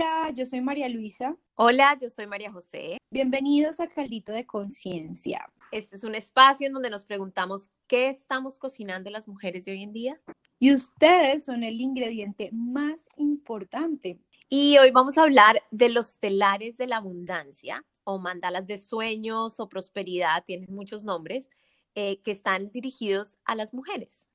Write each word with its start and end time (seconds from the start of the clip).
Hola, 0.00 0.30
yo 0.34 0.46
soy 0.46 0.62
María 0.62 0.88
Luisa. 0.88 1.36
Hola, 1.56 1.94
yo 2.00 2.08
soy 2.08 2.26
María 2.26 2.50
José. 2.50 2.96
Bienvenidos 3.10 3.80
a 3.80 3.86
Caldito 3.86 4.32
de 4.32 4.46
Conciencia. 4.46 5.52
Este 5.72 5.94
es 5.94 6.04
un 6.04 6.14
espacio 6.14 6.66
en 6.66 6.72
donde 6.72 6.88
nos 6.88 7.04
preguntamos 7.04 7.68
qué 7.86 8.08
estamos 8.08 8.58
cocinando 8.58 9.10
las 9.10 9.28
mujeres 9.28 9.66
de 9.66 9.72
hoy 9.72 9.82
en 9.82 9.92
día. 9.92 10.18
Y 10.58 10.74
ustedes 10.74 11.44
son 11.44 11.64
el 11.64 11.82
ingrediente 11.82 12.48
más 12.50 13.10
importante. 13.16 14.18
Y 14.48 14.78
hoy 14.78 14.90
vamos 14.90 15.18
a 15.18 15.22
hablar 15.22 15.62
de 15.70 15.90
los 15.90 16.18
telares 16.18 16.78
de 16.78 16.86
la 16.86 16.96
abundancia 16.96 17.84
o 18.02 18.18
mandalas 18.18 18.66
de 18.66 18.78
sueños 18.78 19.60
o 19.60 19.68
prosperidad, 19.68 20.44
tienen 20.46 20.72
muchos 20.72 21.04
nombres, 21.04 21.50
eh, 21.94 22.22
que 22.22 22.30
están 22.30 22.70
dirigidos 22.70 23.38
a 23.44 23.54
las 23.54 23.74
mujeres. 23.74 24.29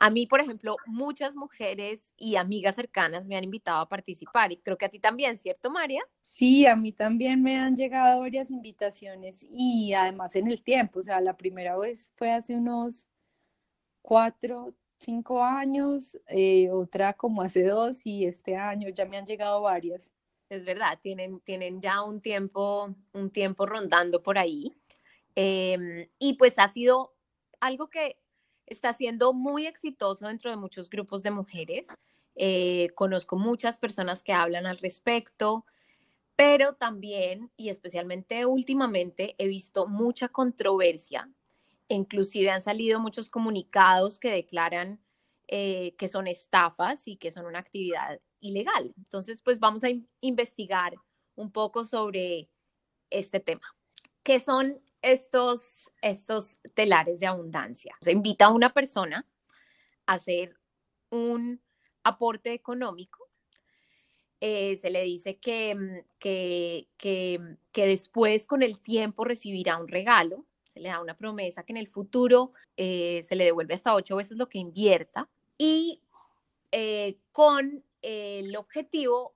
A 0.00 0.10
mí, 0.10 0.26
por 0.26 0.40
ejemplo, 0.40 0.76
muchas 0.86 1.34
mujeres 1.34 2.14
y 2.16 2.36
amigas 2.36 2.76
cercanas 2.76 3.26
me 3.26 3.36
han 3.36 3.42
invitado 3.42 3.80
a 3.80 3.88
participar 3.88 4.52
y 4.52 4.58
creo 4.58 4.78
que 4.78 4.84
a 4.84 4.88
ti 4.88 5.00
también, 5.00 5.36
¿cierto, 5.36 5.70
María? 5.72 6.02
Sí, 6.22 6.66
a 6.66 6.76
mí 6.76 6.92
también 6.92 7.42
me 7.42 7.58
han 7.58 7.74
llegado 7.74 8.20
varias 8.20 8.52
invitaciones 8.52 9.44
y 9.50 9.92
además 9.94 10.36
en 10.36 10.46
el 10.46 10.62
tiempo, 10.62 11.00
o 11.00 11.02
sea, 11.02 11.20
la 11.20 11.36
primera 11.36 11.76
vez 11.76 12.12
fue 12.14 12.30
hace 12.30 12.54
unos 12.54 13.08
cuatro, 14.00 14.72
cinco 15.00 15.42
años, 15.42 16.16
eh, 16.28 16.70
otra 16.70 17.14
como 17.14 17.42
hace 17.42 17.64
dos 17.64 18.06
y 18.06 18.24
este 18.24 18.56
año 18.56 18.90
ya 18.90 19.04
me 19.04 19.16
han 19.16 19.26
llegado 19.26 19.62
varias. 19.62 20.12
Es 20.48 20.64
verdad, 20.64 21.00
tienen, 21.02 21.40
tienen 21.40 21.80
ya 21.80 22.02
un 22.02 22.20
tiempo, 22.20 22.94
un 23.12 23.30
tiempo 23.30 23.66
rondando 23.66 24.22
por 24.22 24.38
ahí. 24.38 24.72
Em, 25.34 26.08
y 26.20 26.34
pues 26.34 26.58
ha 26.58 26.68
sido 26.68 27.14
algo 27.60 27.90
que 27.90 28.16
está 28.68 28.92
siendo 28.94 29.32
muy 29.32 29.66
exitoso 29.66 30.26
dentro 30.26 30.50
de 30.50 30.56
muchos 30.56 30.88
grupos 30.88 31.22
de 31.22 31.30
mujeres. 31.30 31.88
Eh, 32.34 32.90
conozco 32.94 33.36
muchas 33.36 33.78
personas 33.78 34.22
que 34.22 34.32
hablan 34.32 34.66
al 34.66 34.78
respecto, 34.78 35.64
pero 36.36 36.74
también 36.74 37.50
y 37.56 37.68
especialmente 37.68 38.46
últimamente 38.46 39.34
he 39.38 39.48
visto 39.48 39.86
mucha 39.86 40.28
controversia. 40.28 41.30
Inclusive 41.88 42.50
han 42.50 42.62
salido 42.62 43.00
muchos 43.00 43.30
comunicados 43.30 44.18
que 44.18 44.30
declaran 44.30 45.00
eh, 45.48 45.94
que 45.96 46.08
son 46.08 46.26
estafas 46.26 47.08
y 47.08 47.16
que 47.16 47.30
son 47.30 47.46
una 47.46 47.58
actividad 47.58 48.20
ilegal. 48.40 48.92
Entonces, 48.98 49.40
pues 49.40 49.58
vamos 49.58 49.82
a 49.82 49.88
investigar 50.20 50.94
un 51.34 51.50
poco 51.50 51.84
sobre 51.84 52.50
este 53.10 53.40
tema. 53.40 53.66
¿Qué 54.22 54.40
son 54.40 54.80
estos, 55.02 55.90
estos 56.02 56.60
telares 56.74 57.20
de 57.20 57.26
abundancia. 57.26 57.96
Se 58.00 58.12
invita 58.12 58.46
a 58.46 58.50
una 58.50 58.72
persona 58.72 59.26
a 60.06 60.14
hacer 60.14 60.56
un 61.10 61.60
aporte 62.02 62.52
económico. 62.52 63.28
Eh, 64.40 64.76
se 64.76 64.90
le 64.90 65.02
dice 65.02 65.38
que, 65.38 65.74
mm, 65.74 66.06
que, 66.18 66.88
que, 66.96 67.56
que, 67.72 67.86
después 67.86 68.46
con 68.46 68.62
el 68.62 68.78
tiempo 68.80 69.24
recibirá 69.24 69.76
un 69.78 69.88
regalo, 69.88 70.46
se 70.62 70.80
le 70.80 70.90
da 70.90 71.00
una 71.00 71.16
promesa 71.16 71.64
que 71.64 71.72
en 71.72 71.78
el 71.78 71.88
futuro 71.88 72.52
eh, 72.76 73.22
se 73.24 73.34
le 73.34 73.44
devuelve 73.44 73.74
hasta 73.74 73.94
ocho 73.94 74.16
veces 74.16 74.38
lo 74.38 74.48
que 74.48 74.58
invierta 74.58 75.28
y 75.56 76.00
eh, 76.70 77.18
con 77.32 77.84
el 78.00 78.54
objetivo 78.56 79.34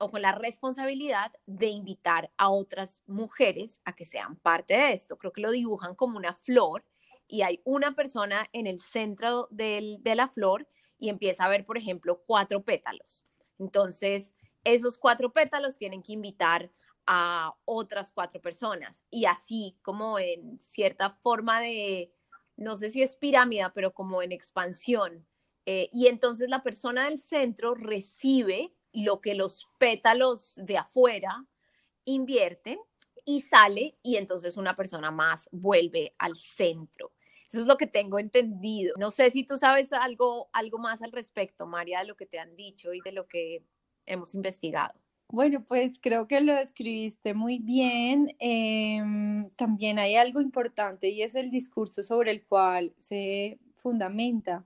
o 0.00 0.10
con 0.10 0.22
la 0.22 0.32
responsabilidad 0.32 1.32
de 1.46 1.66
invitar 1.66 2.32
a 2.38 2.48
otras 2.48 3.02
mujeres 3.06 3.80
a 3.84 3.94
que 3.94 4.04
sean 4.04 4.36
parte 4.36 4.74
de 4.74 4.92
esto. 4.92 5.18
Creo 5.18 5.32
que 5.32 5.42
lo 5.42 5.50
dibujan 5.50 5.94
como 5.94 6.16
una 6.16 6.32
flor 6.32 6.84
y 7.28 7.42
hay 7.42 7.60
una 7.64 7.94
persona 7.94 8.48
en 8.52 8.66
el 8.66 8.80
centro 8.80 9.46
de 9.50 10.00
la 10.16 10.26
flor 10.26 10.66
y 10.98 11.10
empieza 11.10 11.44
a 11.44 11.48
ver, 11.48 11.66
por 11.66 11.76
ejemplo, 11.76 12.22
cuatro 12.26 12.64
pétalos. 12.64 13.26
Entonces, 13.58 14.32
esos 14.64 14.98
cuatro 14.98 15.32
pétalos 15.32 15.76
tienen 15.76 16.02
que 16.02 16.12
invitar 16.12 16.72
a 17.06 17.54
otras 17.64 18.10
cuatro 18.10 18.40
personas 18.40 19.04
y 19.10 19.26
así 19.26 19.78
como 19.82 20.18
en 20.18 20.58
cierta 20.60 21.10
forma 21.10 21.60
de, 21.60 22.12
no 22.56 22.76
sé 22.76 22.88
si 22.88 23.02
es 23.02 23.16
pirámide, 23.16 23.70
pero 23.74 23.92
como 23.92 24.22
en 24.22 24.32
expansión. 24.32 25.26
Eh, 25.66 25.90
y 25.92 26.06
entonces 26.06 26.48
la 26.48 26.62
persona 26.62 27.04
del 27.04 27.18
centro 27.18 27.74
recibe 27.74 28.74
lo 28.92 29.20
que 29.20 29.34
los 29.34 29.68
pétalos 29.78 30.54
de 30.62 30.78
afuera 30.78 31.46
invierten 32.04 32.78
y 33.24 33.42
sale 33.42 33.96
y 34.02 34.16
entonces 34.16 34.56
una 34.56 34.76
persona 34.76 35.10
más 35.10 35.48
vuelve 35.52 36.14
al 36.18 36.36
centro. 36.36 37.12
Eso 37.48 37.60
es 37.60 37.66
lo 37.66 37.76
que 37.76 37.86
tengo 37.86 38.18
entendido. 38.18 38.94
No 38.96 39.10
sé 39.10 39.30
si 39.30 39.44
tú 39.44 39.56
sabes 39.56 39.92
algo, 39.92 40.48
algo 40.52 40.78
más 40.78 41.02
al 41.02 41.10
respecto, 41.10 41.66
María, 41.66 42.00
de 42.00 42.06
lo 42.06 42.16
que 42.16 42.26
te 42.26 42.38
han 42.38 42.54
dicho 42.54 42.94
y 42.94 43.00
de 43.00 43.12
lo 43.12 43.26
que 43.26 43.64
hemos 44.06 44.34
investigado. 44.34 44.94
Bueno, 45.28 45.64
pues 45.64 45.98
creo 46.00 46.26
que 46.26 46.40
lo 46.40 46.54
describiste 46.54 47.34
muy 47.34 47.58
bien. 47.58 48.34
Em, 48.40 49.50
también 49.50 49.98
hay 49.98 50.16
algo 50.16 50.40
importante 50.40 51.08
y 51.08 51.22
es 51.22 51.34
el 51.34 51.50
discurso 51.50 52.02
sobre 52.02 52.32
el 52.32 52.44
cual 52.44 52.94
se 52.98 53.58
fundamenta 53.76 54.64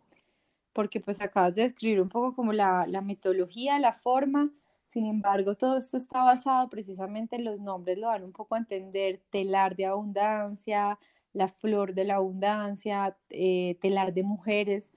porque 0.74 1.00
pues 1.00 1.22
acabas 1.22 1.54
de 1.54 1.62
describir 1.62 2.00
un 2.02 2.08
poco 2.10 2.34
como 2.34 2.52
la, 2.52 2.86
metodología, 3.02 3.78
la 3.78 3.94
forma, 3.94 4.50
sin 4.90 5.06
embargo, 5.06 5.54
todo 5.56 5.78
esto 5.78 5.96
está 5.96 6.24
basado 6.24 6.68
precisamente 6.68 7.36
en 7.36 7.44
los 7.44 7.60
nombres, 7.60 7.98
lo 7.98 8.08
dan 8.08 8.24
un 8.24 8.32
poco 8.32 8.54
a 8.56 8.58
entender, 8.58 9.22
telar 9.30 9.76
de 9.76 9.86
abundancia, 9.86 10.98
la 11.32 11.48
flor 11.48 11.94
de 11.94 12.04
la 12.04 12.16
abundancia, 12.16 13.16
eh, 13.30 13.76
telar 13.80 14.12
de 14.12 14.24
mujeres, 14.24 14.92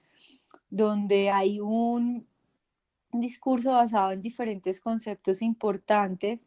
donde 0.68 1.30
hay 1.30 1.60
un 1.60 2.26
discurso 3.12 3.72
basado 3.72 4.12
en 4.12 4.20
diferentes 4.20 4.80
conceptos 4.80 5.42
importantes. 5.42 6.44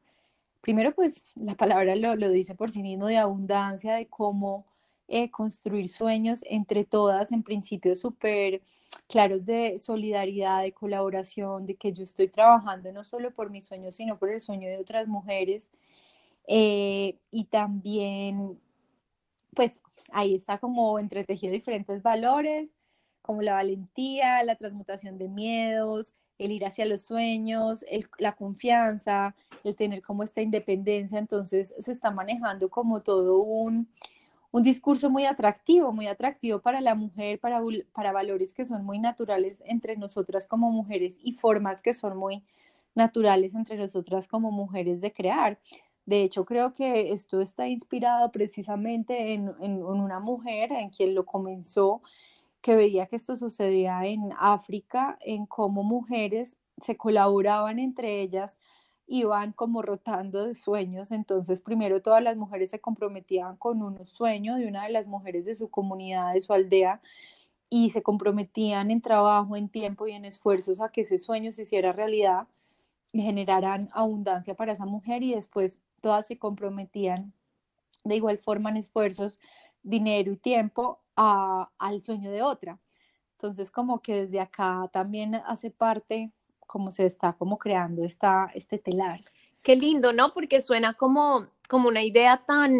Primero, 0.61 0.93
pues 0.93 1.23
la 1.35 1.55
palabra 1.55 1.95
lo, 1.95 2.15
lo 2.15 2.29
dice 2.29 2.55
por 2.55 2.71
sí 2.71 2.83
mismo 2.83 3.07
de 3.07 3.17
abundancia, 3.17 3.95
de 3.95 4.07
cómo 4.07 4.65
eh, 5.13 5.29
construir 5.29 5.89
sueños 5.89 6.45
entre 6.49 6.85
todas 6.85 7.33
en 7.33 7.43
principios 7.43 7.99
súper 7.99 8.61
claros 9.09 9.43
de 9.45 9.77
solidaridad, 9.77 10.61
de 10.63 10.71
colaboración, 10.71 11.65
de 11.65 11.75
que 11.75 11.91
yo 11.91 12.05
estoy 12.05 12.29
trabajando 12.29 12.93
no 12.93 13.03
solo 13.03 13.31
por 13.31 13.49
mis 13.49 13.65
sueños, 13.65 13.97
sino 13.97 14.17
por 14.17 14.31
el 14.31 14.39
sueño 14.39 14.69
de 14.69 14.77
otras 14.77 15.09
mujeres. 15.09 15.69
Eh, 16.47 17.17
y 17.29 17.43
también, 17.43 18.57
pues 19.53 19.81
ahí 20.13 20.33
está 20.33 20.59
como 20.59 20.97
entretejido 20.97 21.51
diferentes 21.51 22.01
valores, 22.01 22.69
como 23.21 23.41
la 23.41 23.55
valentía, 23.55 24.41
la 24.45 24.55
transmutación 24.55 25.17
de 25.17 25.27
miedos, 25.27 26.13
el 26.37 26.53
ir 26.53 26.65
hacia 26.65 26.85
los 26.85 27.01
sueños, 27.01 27.83
la 28.17 28.31
confianza, 28.37 29.35
el 29.65 29.75
tener 29.75 30.01
como 30.01 30.23
esta 30.23 30.41
independencia. 30.41 31.19
Entonces 31.19 31.75
se 31.77 31.91
está 31.91 32.11
manejando 32.11 32.69
como 32.69 33.01
todo 33.01 33.41
un 33.41 33.89
un 34.51 34.63
discurso 34.63 35.09
muy 35.09 35.25
atractivo, 35.25 35.93
muy 35.93 36.07
atractivo 36.07 36.59
para 36.59 36.81
la 36.81 36.93
mujer, 36.93 37.39
para, 37.39 37.61
para 37.93 38.11
valores 38.11 38.53
que 38.53 38.65
son 38.65 38.83
muy 38.85 38.99
naturales 38.99 39.63
entre 39.65 39.95
nosotras 39.95 40.45
como 40.45 40.71
mujeres 40.71 41.19
y 41.23 41.31
formas 41.31 41.81
que 41.81 41.93
son 41.93 42.17
muy 42.17 42.43
naturales 42.93 43.55
entre 43.55 43.77
nosotras 43.77 44.27
como 44.27 44.51
mujeres 44.51 44.99
de 45.01 45.13
crear. 45.13 45.59
De 46.05 46.23
hecho, 46.23 46.43
creo 46.43 46.73
que 46.73 47.13
esto 47.13 47.39
está 47.39 47.67
inspirado 47.67 48.31
precisamente 48.31 49.33
en, 49.33 49.53
en, 49.61 49.83
una 49.83 50.19
mujer 50.19 50.73
en 50.73 50.89
quien 50.89 51.15
lo 51.15 51.25
comenzó, 51.25 52.01
que 52.61 52.75
veía 52.75 53.05
que 53.05 53.15
esto 53.15 53.35
sucedía 53.37 54.05
en 54.05 54.31
África, 54.37 55.17
en 55.21 55.45
cómo 55.45 55.83
mujeres 55.83 56.57
se 56.81 56.97
colaboraban 56.97 57.79
entre 57.79 58.21
ellas 58.21 58.57
iban 59.13 59.51
como 59.51 59.81
rotando 59.81 60.47
de 60.47 60.55
sueños, 60.55 61.11
entonces 61.11 61.61
primero 61.61 62.01
todas 62.01 62.23
las 62.23 62.37
mujeres 62.37 62.69
se 62.69 62.79
comprometían 62.79 63.57
con 63.57 63.83
un 63.83 64.07
sueño 64.07 64.55
de 64.55 64.67
una 64.67 64.85
de 64.85 64.91
las 64.93 65.05
mujeres 65.07 65.43
de 65.43 65.53
su 65.53 65.69
comunidad, 65.69 66.33
de 66.33 66.39
su 66.39 66.53
aldea, 66.53 67.01
y 67.69 67.89
se 67.89 68.03
comprometían 68.03 68.89
en 68.89 69.01
trabajo, 69.01 69.57
en 69.57 69.67
tiempo 69.67 70.07
y 70.07 70.13
en 70.13 70.23
esfuerzos 70.23 70.79
a 70.79 70.89
que 70.89 71.01
ese 71.01 71.17
sueño 71.17 71.51
se 71.51 71.63
hiciera 71.63 71.91
realidad 71.91 72.47
y 73.11 73.21
generaran 73.21 73.89
abundancia 73.91 74.55
para 74.55 74.71
esa 74.71 74.85
mujer 74.85 75.23
y 75.23 75.35
después 75.35 75.79
todas 75.99 76.27
se 76.27 76.37
comprometían 76.39 77.33
de 78.05 78.15
igual 78.15 78.37
forma 78.37 78.69
en 78.69 78.77
esfuerzos, 78.77 79.39
dinero 79.83 80.31
y 80.31 80.37
tiempo 80.37 81.01
al 81.15 82.01
sueño 82.01 82.31
de 82.31 82.43
otra. 82.43 82.79
Entonces 83.33 83.71
como 83.71 84.01
que 84.01 84.21
desde 84.21 84.39
acá 84.39 84.89
también 84.93 85.35
hace 85.35 85.69
parte 85.69 86.31
cómo 86.71 86.89
se 86.89 87.05
está 87.05 87.33
como 87.33 87.57
creando 87.57 88.05
esta, 88.05 88.49
este 88.55 88.79
telar. 88.79 89.19
Qué 89.61 89.75
lindo, 89.75 90.13
¿no? 90.13 90.33
Porque 90.33 90.61
suena 90.61 90.93
como, 90.93 91.47
como 91.67 91.89
una 91.89 92.01
idea 92.01 92.45
tan, 92.47 92.71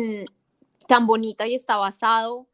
tan 0.88 1.06
bonita 1.06 1.46
y 1.46 1.56
está 1.56 1.76
basado 1.76 2.48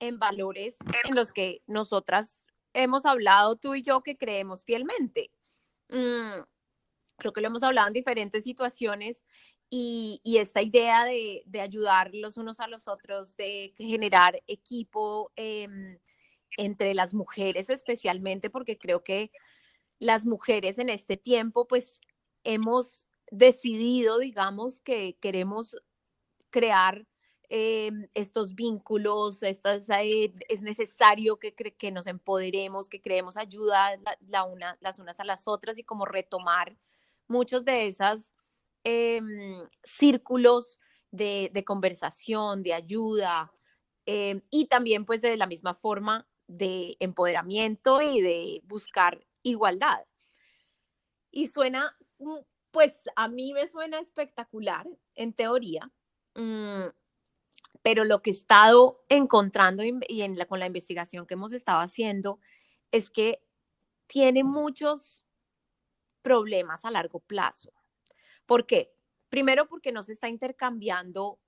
en 0.00 0.18
valores 0.18 0.76
en 1.04 1.14
los 1.14 1.30
que 1.30 1.60
nosotras 1.66 2.38
hemos 2.72 3.04
hablado 3.04 3.56
tú 3.56 3.74
y 3.74 3.82
yo 3.82 4.02
que 4.02 4.16
creemos 4.16 4.64
fielmente. 4.64 5.30
Mm, 5.90 6.40
creo 7.18 7.32
que 7.34 7.42
lo 7.42 7.48
hemos 7.48 7.62
hablado 7.62 7.88
en 7.88 7.94
diferentes 7.94 8.44
situaciones 8.44 9.26
y, 9.68 10.22
y 10.24 10.38
esta 10.38 10.62
idea 10.62 11.04
de, 11.04 11.42
de, 11.44 11.60
ayudar 11.60 12.14
los 12.14 12.38
unos 12.38 12.60
a 12.60 12.66
los 12.66 12.88
otros, 12.88 13.36
de 13.36 13.74
generar 13.76 14.42
equipo 14.46 15.32
em, 15.36 15.98
entre 16.56 16.94
las 16.94 17.12
mujeres 17.12 17.68
especialmente, 17.68 18.48
porque 18.48 18.78
creo 18.78 19.04
que 19.04 19.30
las 19.98 20.26
mujeres 20.26 20.78
en 20.78 20.88
este 20.88 21.16
tiempo, 21.16 21.66
pues 21.66 22.00
hemos 22.44 23.08
decidido, 23.30 24.18
digamos, 24.18 24.80
que 24.80 25.18
queremos 25.20 25.76
crear 26.50 27.06
em, 27.50 28.08
estos 28.14 28.54
vínculos, 28.54 29.42
estas, 29.42 29.88
eh, 29.90 30.32
es 30.48 30.62
necesario 30.62 31.38
que, 31.38 31.54
que, 31.54 31.90
nos 31.90 32.06
empoderemos, 32.06 32.88
que 32.88 33.00
creemos 33.00 33.36
ayuda 33.36 33.98
la, 34.20 34.44
una, 34.44 34.76
las 34.80 34.98
unas 34.98 35.18
a 35.20 35.24
las 35.24 35.48
otras 35.48 35.78
y 35.78 35.84
como 35.84 36.04
retomar 36.04 36.76
muchos 37.26 37.64
de 37.64 37.86
esos 37.86 38.32
em, 38.84 39.66
círculos 39.82 40.78
de, 41.10 41.50
de, 41.52 41.64
conversación, 41.64 42.62
de 42.62 42.74
ayuda 42.74 43.52
em, 44.06 44.42
y 44.50 44.66
también 44.66 45.04
pues 45.06 45.22
de 45.22 45.36
la 45.36 45.46
misma 45.46 45.74
forma 45.74 46.28
de 46.48 46.96
empoderamiento 47.00 48.00
y 48.02 48.20
de 48.20 48.62
buscar 48.64 49.26
igualdad. 49.50 50.06
Y 51.30 51.48
suena 51.48 51.96
mm, 52.18 52.38
pues 52.70 53.08
a 53.16 53.28
mí 53.28 53.52
me 53.52 53.66
suena 53.66 53.98
espectacular 53.98 54.86
en 55.14 55.32
teoría, 55.32 55.90
mm, 56.34 56.86
pero 57.82 58.04
lo 58.04 58.22
que 58.22 58.30
he 58.30 58.34
estado 58.34 59.02
encontrando 59.08 59.82
y 59.84 60.22
en 60.22 60.36
la, 60.36 60.46
con 60.46 60.58
la 60.60 60.66
investigación 60.66 61.26
que 61.26 61.34
hemos 61.34 61.52
estado 61.52 61.80
haciendo 61.80 62.40
es 62.90 63.10
que 63.10 63.42
tiene 64.06 64.44
muchos 64.44 65.24
problemas 66.22 66.84
a 66.84 66.90
largo 66.90 67.20
plazo. 67.20 67.72
¿Por 68.46 68.66
qué? 68.66 68.92
Primero 69.28 69.68
porque 69.68 69.92
no 69.92 70.02
se 70.02 70.12
está 70.14 70.28
intercambiando 70.28 71.38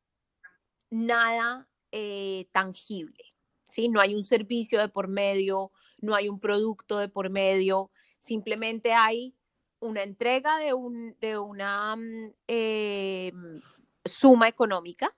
nada 0.90 1.68
eh, 1.92 2.48
tangible, 2.52 3.24
¿sí? 3.68 3.88
No 3.88 4.00
hay 4.00 4.14
un 4.14 4.22
servicio 4.22 4.80
de 4.80 4.88
por 4.88 5.08
medio, 5.08 5.72
no 6.00 6.14
hay 6.14 6.28
un 6.28 6.40
producto 6.40 6.98
de 6.98 7.08
por 7.08 7.30
medio, 7.30 7.90
simplemente 8.18 8.92
hay 8.92 9.34
una 9.80 10.02
entrega 10.02 10.58
de, 10.58 10.74
un, 10.74 11.16
de 11.20 11.38
una 11.38 11.96
mm, 11.96 12.34
em, 12.46 13.62
suma 14.04 14.48
económica 14.48 15.14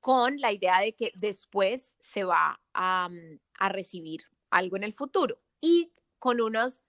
con 0.00 0.40
la 0.40 0.52
idea 0.52 0.80
de 0.80 0.94
que 0.94 1.12
después 1.14 1.96
se 2.00 2.24
va 2.24 2.60
a, 2.72 3.08
mm, 3.08 3.40
a 3.58 3.68
recibir 3.68 4.22
algo 4.50 4.76
en 4.76 4.84
el 4.84 4.92
futuro 4.92 5.40
y 5.60 5.92
con 6.18 6.40
unos 6.40 6.84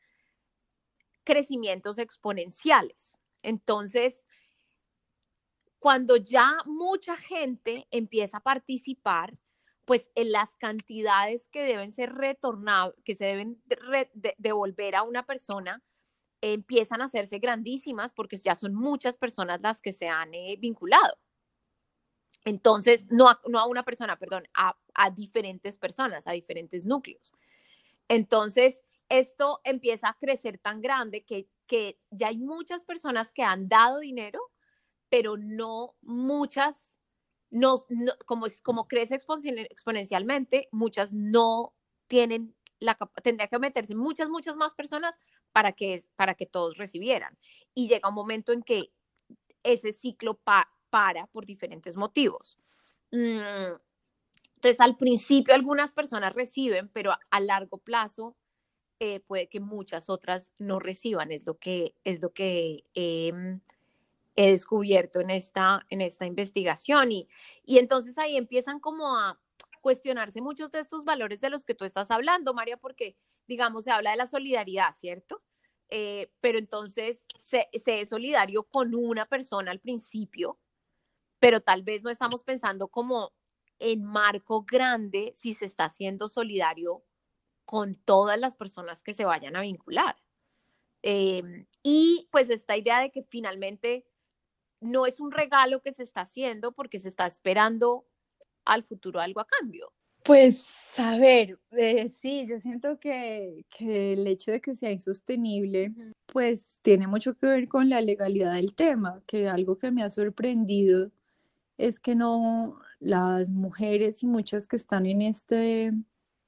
crecimientos 1.23 1.97
exponenciales. 1.97 3.17
Entonces, 3.41 4.25
cuando 5.79 6.15
ya 6.15 6.57
mucha 6.65 7.17
gente 7.17 7.87
empieza 7.91 8.37
a 8.37 8.43
participar, 8.43 9.37
pues 9.85 10.09
en 10.15 10.31
las 10.31 10.55
cantidades 10.55 11.47
que 11.49 11.63
deben 11.63 11.91
ser 11.91 12.13
retornadas, 12.13 12.93
que 13.03 13.15
se 13.15 13.25
deben 13.25 13.61
devolver 14.37 14.95
a 14.95 15.03
una 15.03 15.25
persona, 15.25 15.83
empiezan 16.41 17.01
a 17.01 17.05
hacerse 17.05 17.39
grandísimas 17.39 18.13
porque 18.13 18.37
ya 18.37 18.55
son 18.55 18.73
muchas 18.73 19.17
personas 19.17 19.61
las 19.61 19.81
que 19.81 19.93
se 19.93 20.09
han 20.09 20.33
eh, 20.33 20.57
vinculado. 20.59 21.17
Entonces, 22.45 23.05
no 23.09 23.29
a, 23.29 23.39
no 23.47 23.59
a 23.59 23.65
una 23.67 23.83
persona, 23.83 24.17
perdón, 24.19 24.47
a, 24.53 24.77
a 24.93 25.09
diferentes 25.09 25.77
personas, 25.77 26.27
a 26.27 26.31
diferentes 26.31 26.85
núcleos. 26.85 27.33
Entonces, 28.09 28.83
esto 29.07 29.61
empieza 29.63 30.09
a 30.09 30.17
crecer 30.17 30.57
tan 30.57 30.81
grande 30.81 31.23
que, 31.23 31.47
que 31.67 31.99
ya 32.11 32.27
hay 32.27 32.37
muchas 32.37 32.83
personas 32.83 33.31
que 33.31 33.43
han 33.43 33.69
dado 33.69 33.99
dinero, 33.99 34.41
pero 35.09 35.37
no 35.37 35.95
muchas, 36.01 36.92
no, 37.53 37.77
como, 38.25 38.47
como 38.63 38.87
crece 38.87 39.15
exponencialmente, 39.15 40.67
muchas 40.71 41.13
no 41.13 41.73
tienen 42.07 42.55
la 42.79 42.97
tendría 43.23 43.47
que 43.47 43.59
meterse 43.59 43.95
muchas, 43.95 44.29
muchas 44.29 44.55
más 44.55 44.73
personas 44.73 45.17
para 45.51 45.71
que, 45.71 46.03
para 46.15 46.35
que 46.35 46.45
todos 46.45 46.77
recibieran. 46.77 47.37
Y 47.73 47.87
llega 47.87 48.09
un 48.09 48.15
momento 48.15 48.51
en 48.51 48.61
que 48.61 48.91
ese 49.63 49.93
ciclo 49.93 50.39
para 50.89 51.27
por 51.27 51.45
diferentes 51.45 51.95
motivos. 51.95 52.59
Mm, 53.11 53.75
entonces, 54.55 54.79
al 54.79 54.97
principio 54.97 55.53
algunas 55.53 55.91
personas 55.91 56.33
reciben, 56.33 56.89
pero 56.89 57.11
a, 57.11 57.39
largo 57.39 57.79
plazo 57.79 58.37
eh, 58.99 59.19
puede 59.21 59.49
que 59.49 59.59
muchas 59.59 60.09
otras 60.09 60.53
no 60.57 60.79
reciban. 60.79 61.31
Es 61.31 61.45
lo 61.45 61.57
que, 61.57 61.95
es 62.03 62.21
lo 62.21 62.33
que 62.33 62.85
em, 62.93 63.61
he 64.35 64.51
descubierto 64.51 65.19
en 65.19 65.29
esta, 65.29 65.85
en 65.89 66.01
esta 66.01 66.25
investigación. 66.25 67.11
Y, 67.11 67.27
y 67.63 67.77
entonces 67.77 68.17
ahí 68.17 68.37
empiezan 68.37 68.79
como 68.79 69.17
a 69.17 69.39
cuestionarse 69.81 70.41
muchos 70.41 70.71
de 70.71 70.79
estos 70.79 71.03
valores 71.03 71.41
de 71.41 71.49
los 71.49 71.65
que 71.65 71.75
tú 71.75 71.85
estás 71.85 72.09
hablando, 72.09 72.53
María, 72.53 72.77
porque, 72.77 73.17
digamos, 73.47 73.83
se 73.83 73.91
habla 73.91 74.11
de 74.11 74.17
la 74.17 74.27
solidaridad, 74.27 74.93
¿cierto? 74.97 75.43
Eh, 75.89 76.31
pero 76.39 76.57
entonces 76.57 77.25
se, 77.39 77.69
es 77.71 78.09
solidario 78.09 78.63
con 78.63 78.95
una 78.95 79.25
persona 79.25 79.71
al 79.71 79.79
principio, 79.79 80.57
pero 81.39 81.61
tal 81.61 81.83
vez 81.83 82.01
no 82.01 82.09
estamos 82.09 82.43
pensando 82.43 82.87
como 82.87 83.33
en 83.77 84.03
marco 84.03 84.63
grande 84.63 85.33
si 85.35 85.53
se 85.53 85.65
está 85.65 85.85
haciendo 85.85 86.27
solidario 86.29 87.03
con 87.65 87.95
todas 87.95 88.39
las 88.39 88.55
personas 88.55 89.03
que 89.03 89.13
se 89.13 89.25
vayan 89.25 89.55
a 89.55 89.61
vincular. 89.61 90.15
Em, 91.01 91.67
y 91.83 92.29
pues 92.31 92.49
esta 92.49 92.77
idea 92.77 93.01
de 93.01 93.11
que 93.11 93.21
finalmente 93.23 94.05
no 94.83 95.05
es 95.05 95.19
un 95.19 95.31
regalo 95.31 95.81
que 95.81 95.91
se 95.91 96.03
está 96.03 96.21
haciendo 96.21 96.73
porque 96.73 96.99
se 96.99 97.09
está 97.09 97.25
esperando 97.25 98.05
al 98.65 98.83
futuro 98.83 99.19
algo 99.19 99.39
a 99.39 99.47
cambio. 99.47 99.93
Pues, 100.23 100.65
a 100.97 101.17
ver, 101.17 101.59
eh, 101.71 102.07
sí, 102.09 102.45
yo 102.47 102.57
siento 102.59 102.97
que, 102.97 103.65
que, 103.69 104.13
el 104.13 104.25
hecho 104.25 104.51
de 104.51 104.61
que 104.61 104.73
sea 104.73 104.91
insostenible, 104.91 105.93
pues 106.27 106.79
tiene 106.81 107.07
mucho 107.07 107.35
que 107.35 107.47
ver 107.47 107.67
con 107.67 107.89
la 107.89 107.99
legalidad 107.99 108.53
del 108.53 108.73
tema, 108.73 109.21
que 109.27 109.49
algo 109.49 109.77
que 109.77 109.91
me 109.91 110.01
ha 110.01 110.09
sorprendido 110.09 111.11
es 111.77 111.99
que 111.99 112.15
no, 112.15 112.79
las 112.99 113.49
mujeres 113.49 114.23
y 114.23 114.27
muchas 114.27 114.67
que 114.67 114.77
están 114.77 115.05
en 115.05 115.21
este, 115.21 115.91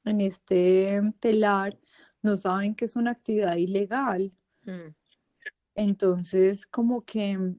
en 0.06 0.22
este 0.22 1.02
telar 1.20 1.78
no 2.22 2.38
saben 2.38 2.76
que 2.76 2.86
es 2.86 2.96
una 2.96 3.12
actividad 3.12 3.58
ilegal. 3.58 4.32
Mm. 4.64 4.96
Entonces, 5.76 6.66
como 6.66 7.04
que 7.04 7.56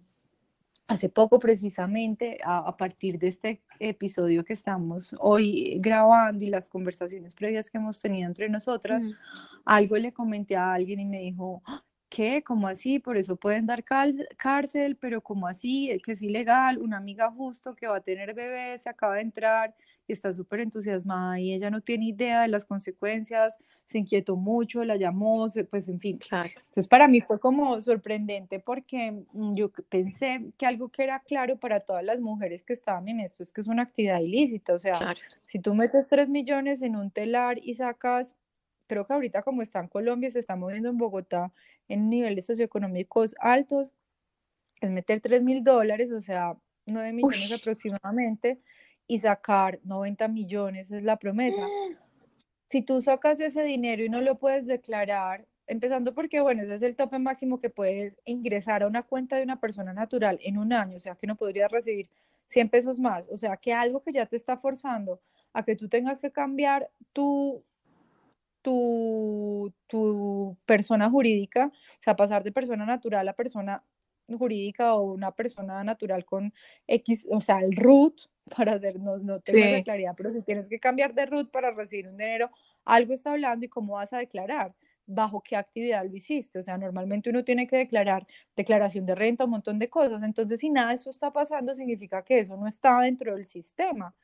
hace 0.89 1.09
poco 1.09 1.39
precisamente, 1.39 2.39
a, 2.45 2.77
partir 2.77 3.19
de 3.19 3.29
este 3.29 3.63
episodio 3.81 4.45
que 4.45 4.53
estamos 4.53 5.17
hoy 5.19 5.79
grabando 5.81 6.45
y 6.45 6.51
las 6.51 6.69
conversaciones 6.69 7.35
previas 7.35 7.71
que 7.71 7.79
hemos 7.79 8.01
tenido 8.01 8.29
entre 8.29 8.49
nosotras, 8.49 9.05
algo 9.65 9.97
le 9.97 10.13
comenté 10.13 10.57
a 10.57 10.73
alguien 10.73 11.01
y 11.01 11.05
me 11.05 11.21
dijo, 11.21 11.63
¿qué? 12.09 12.43
¿Cómo 12.45 12.69
así? 12.69 12.99
Por 12.99 13.17
eso 13.17 13.37
pueden 13.37 13.67
dar 13.67 13.85
cárcel, 13.85 14.97
pero 14.97 15.21
¿cómo 15.21 15.49
así? 15.49 16.01
Que 16.05 16.13
es 16.13 16.23
ilegal. 16.23 16.79
Una 16.79 16.99
amiga 16.99 17.31
justo 17.31 17.75
que 17.75 17.89
va 17.89 17.97
a 17.97 18.01
tener 18.01 18.35
bebé 18.35 18.79
se 18.79 18.89
acaba 18.89 19.17
de 19.17 19.23
entrar 19.23 19.75
está 20.13 20.33
súper 20.33 20.61
entusiasmada 20.61 21.41
y 21.41 21.53
ella 21.53 21.71
no 21.71 21.81
tiene 21.81 22.07
idea 22.07 22.43
de 22.43 22.49
las 22.49 22.65
consecuencias, 22.65 23.59
se 23.87 23.99
inquietó 23.99 24.37
mucho, 24.37 24.85
la 24.85 24.97
llamó, 24.97 25.49
pues 25.71 25.89
en 25.89 26.01
fin. 26.01 26.19
Entonces 26.31 26.89
para 26.89 27.09
mí 27.09 27.21
fue 27.21 27.39
como 27.39 27.81
sorprendente 27.81 28.61
porque 28.61 29.25
mm, 29.33 29.55
yo 29.55 29.71
pensé 29.89 30.53
que 30.57 30.67
algo 30.67 30.89
que 30.89 31.05
era 31.05 31.21
claro 31.21 31.57
para 31.57 31.81
todas 31.81 32.05
las 32.05 32.21
mujeres 32.21 32.63
que 32.63 32.73
estaban 32.73 33.09
en 33.09 33.21
esto 33.21 33.43
es 33.43 33.53
que 33.53 33.61
es 33.61 33.67
una 33.67 33.83
actividad 33.83 34.21
ilícita, 34.21 34.75
o 34.75 34.79
sea, 34.79 35.15
si 35.47 35.59
tú 35.59 35.75
metes 35.75 36.09
3 36.09 36.29
millones 36.29 36.83
en 36.83 36.97
un 36.97 37.11
telar 37.11 37.59
y 37.63 37.75
sacas, 37.75 38.37
creo 38.87 39.07
que 39.07 39.13
ahorita 39.13 39.43
como 39.43 39.63
está 39.63 39.81
en 39.81 39.89
Colombia, 39.89 40.31
se 40.31 40.41
está 40.41 40.57
moviendo 40.57 40.89
en 40.89 40.99
Bogotá 40.99 41.53
en 41.89 42.11
niveles 42.11 42.47
socioeconómicos 42.47 43.35
altos, 43.39 43.93
es 44.81 44.91
meter 44.91 45.21
3 45.21 45.43
mil 45.43 45.63
dólares, 45.65 46.13
o 46.13 46.21
sea, 46.21 46.57
9 46.87 47.13
millones 47.13 47.53
aproximadamente 47.53 48.61
y 49.07 49.19
sacar 49.21 49.81
90 49.85 50.29
millones, 50.29 50.91
es 50.91 51.03
la 51.03 51.17
promesa. 51.17 51.63
Si 52.69 52.83
tú 52.83 53.01
sacas 53.01 53.39
ese 53.39 53.63
dinero 53.63 54.05
y 54.05 54.09
no 54.09 54.21
lo 54.21 54.41
puedes 54.41 54.67
declarar, 54.67 55.47
empezando 55.69 56.15
porque, 56.15 56.41
bueno, 56.41 56.65
ese 56.65 56.75
es 56.75 56.83
el 56.83 56.97
tope 56.97 57.21
máximo 57.21 57.61
que 57.61 57.71
puedes 57.71 58.21
ingresar 58.25 58.83
a 58.83 58.89
una 58.89 59.05
cuenta 59.05 59.37
de 59.37 59.45
una 59.45 59.61
persona 59.61 59.93
natural 59.93 60.41
en 60.43 60.59
un 60.59 60.73
año, 60.73 60.97
o 60.97 61.01
sea, 61.01 61.15
que 61.15 61.29
no 61.29 61.37
podrías 61.37 61.71
recibir 61.71 62.11
100 62.49 62.69
pesos 62.69 62.99
más, 62.99 63.29
o 63.31 63.37
sea, 63.37 63.57
que 63.57 63.73
algo 63.73 64.03
que 64.03 64.11
ya 64.11 64.27
te 64.27 64.35
está 64.35 64.57
forzando 64.57 65.21
a 65.53 65.65
que 65.65 65.77
tú 65.77 65.89
tengas 65.89 66.19
que 66.21 66.33
cambiar 66.33 66.91
tu, 67.13 67.65
tu, 68.63 69.73
tu 69.87 70.57
persona 70.67 71.09
jurídica, 71.09 71.67
o 71.67 72.03
sea, 72.03 72.17
pasar 72.17 72.43
de 72.43 72.53
persona 72.53 72.85
natural 72.85 73.29
a 73.29 73.33
persona 73.33 73.83
jurídica 74.29 74.95
o 74.95 75.13
una 75.13 75.33
persona 75.33 75.83
natural 75.85 76.25
con 76.25 76.53
X, 76.87 77.27
o 77.31 77.41
sea, 77.41 77.61
el 77.61 77.77
root, 77.77 78.15
para 78.57 78.75
hacer, 78.75 78.99
no, 79.01 79.19
no 79.19 79.41
tengo 79.41 79.65
esa 79.65 79.83
claridad, 79.83 80.15
pero 80.17 80.31
si 80.31 80.43
tienes 80.43 80.69
que 80.69 80.79
cambiar 80.79 81.15
de 81.15 81.27
root 81.27 81.51
para 81.51 81.73
recibir 81.73 82.09
un 82.09 82.17
dinero, 82.17 82.51
algo 82.85 83.13
está 83.13 83.33
hablando 83.33 83.67
y 83.67 83.69
cómo 83.69 83.95
vas 83.95 84.13
a 84.13 84.19
declarar, 84.19 84.75
bajo 85.07 85.41
qué 85.41 85.57
actividad 85.57 86.05
lo 86.05 86.15
hiciste. 86.15 86.59
O 86.59 86.63
sea, 86.63 86.77
normalmente 86.79 87.31
uno 87.31 87.45
tiene 87.45 87.67
que 87.67 87.77
declarar 87.77 88.27
declaración 88.57 89.07
de 89.07 89.15
renta, 89.15 89.45
un 89.45 89.53
montón 89.53 89.79
de 89.79 89.89
cosas. 89.89 90.23
Entonces, 90.23 90.61
si 90.61 90.71
nada 90.71 90.89
de 90.89 90.97
eso 90.97 91.11
está 91.11 91.33
pasando, 91.33 91.75
significa 91.75 92.23
que 92.23 92.41
eso 92.41 92.57
no 92.57 92.67
está 92.67 93.01
dentro 93.01 93.35
del 93.35 93.45
sistema. 93.45 94.15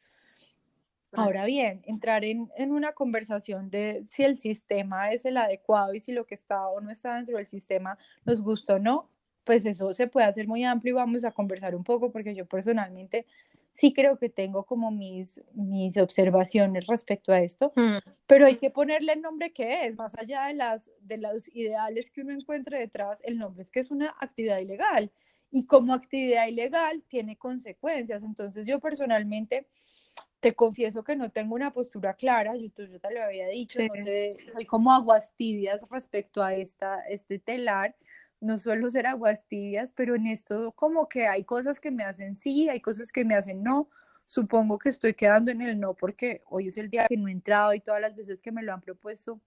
Ahora 1.15 1.45
bien, 1.45 1.83
entrar 1.85 2.25
en, 2.25 2.51
en, 2.57 2.73
una 2.73 2.93
conversación 2.93 3.69
de 3.69 4.07
si 4.09 4.23
el 4.25 4.39
sistema 4.39 5.13
es 5.13 5.27
el 5.27 5.37
adecuado 5.37 5.93
y 5.93 6.01
si 6.01 6.13
lo 6.13 6.25
que 6.25 6.35
está 6.35 6.67
o 6.69 6.81
no 6.81 6.91
está 6.91 7.17
dentro 7.17 7.37
del 7.37 7.47
sistema 7.47 7.99
nos 8.25 8.41
gusta 8.41 8.77
o 8.77 8.79
no, 8.79 9.11
pues 9.45 9.65
eso 9.65 9.93
se 9.93 10.07
puede 10.07 10.27
hacer 10.27 10.47
muy 10.47 10.65
amplio 10.65 10.93
y 10.93 10.97
vamos 10.97 11.25
a 11.25 11.33
conversar 11.33 11.75
un 11.75 11.85
poco 11.85 12.11
porque 12.11 12.35
yo 12.35 12.47
personalmente 12.47 13.27
sí 13.75 13.93
creo 13.93 14.19
que 14.19 14.29
tengo 14.29 14.65
como 14.65 14.91
mis, 14.91 15.41
mis 15.55 15.97
observaciones 15.97 16.87
respecto 16.87 17.33
a 17.33 17.41
esto, 17.41 17.73
mm. 17.75 17.97
pero 18.27 18.47
hay 18.47 18.57
que 18.57 18.71
ponerle 18.71 19.15
el 19.15 19.23
nombre 19.23 19.53
que 19.53 19.87
es, 19.87 19.97
más 19.97 20.17
allá 20.17 20.47
de, 20.47 20.55
las, 20.55 20.91
de 21.01 21.19
los 21.19 21.49
ideales 21.55 22.11
que 22.11 22.21
uno 22.21 22.33
encuentre 22.33 22.79
detrás, 22.79 23.19
el 23.23 23.39
nombre 23.39 23.63
es 23.63 23.71
que 23.71 23.81
es 23.81 23.91
una 23.91 24.15
actividad 24.21 24.59
ilegal 24.59 25.11
y 25.51 25.67
como 25.67 25.95
actividad 25.95 26.49
ilegal 26.49 27.03
tiene 27.07 27.37
consecuencias. 27.37 28.25
Entonces 28.25 28.67
yo 28.67 28.81
personalmente 28.81 29.69
te 30.41 30.55
confieso 30.55 31.05
que 31.05 31.15
no 31.15 31.31
tengo 31.31 31.55
una 31.55 31.73
postura 31.73 32.15
clara, 32.15 32.57
yo, 32.57 32.69
yo 32.77 32.99
te 33.01 33.15
lo 33.15 33.23
había 33.23 33.47
dicho, 33.49 33.79
no 33.81 34.05
sé, 34.05 34.35
soy 34.35 34.67
como 34.67 34.93
aguas 34.93 35.33
tibias 35.37 35.87
respecto 35.89 36.43
a 36.43 36.55
esta, 36.55 37.01
este 37.03 37.39
telar 37.39 37.95
no 38.43 38.59
suelo 38.59 38.91
ser 38.91 39.07
aguas 39.07 39.47
tibias, 39.47 39.93
pero 39.93 40.17
en 40.17 40.27
esto 40.27 40.73
como 40.73 41.09
que 41.09 41.27
hay 41.27 41.45
cosas 41.45 41.81
que 41.81 41.91
me 41.91 42.03
hacen 42.05 42.37
sí, 42.37 42.69
hay 42.69 42.81
cosas 42.81 43.13
que 43.13 43.25
me 43.25 43.35
hacen 43.35 43.63
no. 43.63 43.89
Supongo 44.27 44.79
que 44.79 44.89
estoy 44.89 45.15
quedando 45.15 45.51
en 45.51 45.63
el 45.63 45.79
no 45.79 45.95
porque 45.95 46.43
hoy 46.47 46.69
es 46.69 46.77
el 46.77 46.91
día 46.91 47.07
que 47.09 47.17
no 47.17 47.29
he 47.29 47.33
entrado 47.33 47.73
y 47.75 47.81
todas 47.81 48.01
las 48.01 48.17
veces 48.17 48.43
que 48.43 48.53
me 48.53 48.63
lo 48.63 48.73
han 48.73 48.81
propuesto, 48.81 49.41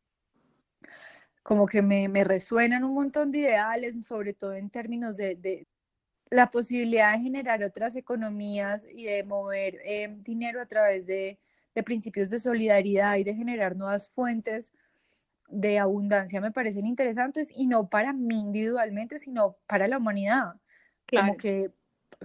como 1.44 1.68
que 1.68 1.82
me, 1.82 2.08
me 2.08 2.24
resuenan 2.24 2.84
un 2.84 2.94
montón 2.94 3.32
de 3.32 3.40
ideales, 3.40 3.94
sobre 4.06 4.34
todo 4.34 4.54
en 4.54 4.70
términos 4.70 5.18
de, 5.18 5.36
de 5.36 5.68
la 6.30 6.50
posibilidad 6.50 7.14
de 7.14 7.24
generar 7.24 7.64
otras 7.64 7.96
economías 7.96 8.86
y 8.90 9.06
de 9.06 9.24
mover 9.24 9.80
eh, 9.86 10.16
dinero 10.22 10.62
a 10.62 10.66
través 10.66 11.06
de, 11.06 11.40
de 11.74 11.84
principios 11.84 12.30
de 12.30 12.40
solidaridad 12.40 13.18
y 13.18 13.24
de 13.24 13.36
generar 13.36 13.76
nuevas 13.76 14.10
fuentes 14.10 14.72
de 15.48 15.80
abundancia 15.80 16.42
me 16.42 16.52
parecen 16.52 16.86
interesantes 16.86 17.50
y 17.54 17.68
no 17.68 17.88
para 17.88 18.14
mí 18.14 18.40
individualmente, 18.40 19.20
sino 19.20 19.58
para 19.68 19.88
la 19.88 19.98
humanidad. 19.98 20.56
Como 21.10 21.38
que 21.38 21.72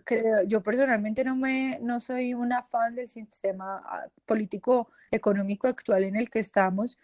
creo, 0.05 0.43
yo 0.45 0.63
personalmente 0.63 1.25
no 1.25 1.37
me 1.37 1.79
no 1.83 2.01
soy 2.01 2.35
una 2.35 2.63
fan 2.63 2.95
del 2.95 3.09
sistema 3.09 3.83
ah, 3.85 4.07
político 4.25 4.91
económico 5.11 5.67
actual 5.67 6.05
en 6.05 6.17
el 6.17 6.31
que 6.31 6.39
estamos 6.39 6.99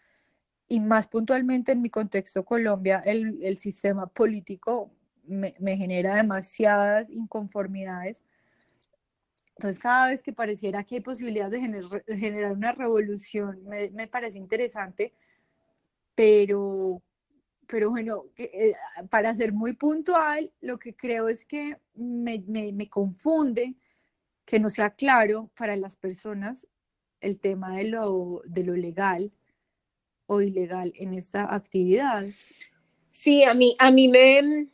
y 0.69 0.81
más 0.81 1.07
puntualmente 1.07 1.73
en 1.73 1.83
mi 1.83 1.91
contexto 1.91 2.45
Colombia, 2.45 3.03
el, 3.05 3.43
el 3.43 3.57
sistema 3.57 4.07
político 4.07 4.91
me, 5.25 5.55
me, 5.59 5.77
genera 5.77 6.17
demasiadas 6.17 7.11
inconformidades. 7.11 8.25
Entonces, 9.57 9.79
cada 9.79 10.11
vez 10.11 10.23
que 10.23 10.33
pareciera 10.33 10.85
que 10.85 10.97
hay 10.97 11.01
posibilidades 11.01 11.53
de 11.53 11.61
generar, 11.61 12.05
generar 12.07 12.53
una 12.53 12.73
revolución, 12.73 13.65
me, 13.65 13.91
me 13.91 14.07
parece 14.07 14.39
interesante 14.39 15.15
pero, 16.17 17.03
pero 17.69 17.91
bueno, 17.91 18.25
eh, 18.39 18.75
para 19.11 19.33
ser 19.37 19.53
muy 19.53 19.75
puntual, 19.75 20.51
lo 20.61 20.79
que 20.79 20.97
creo 20.97 21.29
es 21.29 21.45
que 21.45 21.77
me, 21.95 22.43
me, 22.49 22.89
confunde 22.89 23.77
que 24.45 24.59
no 24.59 24.71
sea 24.71 24.91
claro 24.95 25.51
para 25.57 25.77
las 25.77 25.97
personas 25.97 26.67
el 27.21 27.39
tema 27.39 27.77
de 27.77 27.85
lo, 27.85 28.43
de 28.47 28.65
lo 28.65 28.75
legal 28.75 29.31
o 30.27 30.41
ilegal 30.41 30.93
en 30.97 31.13
esta 31.13 31.55
actividad. 31.55 32.25
Sí, 33.11 33.45
a 33.45 33.53
mí, 33.53 33.77
a 33.79 33.91
mí 33.91 34.09
me, 34.09 34.69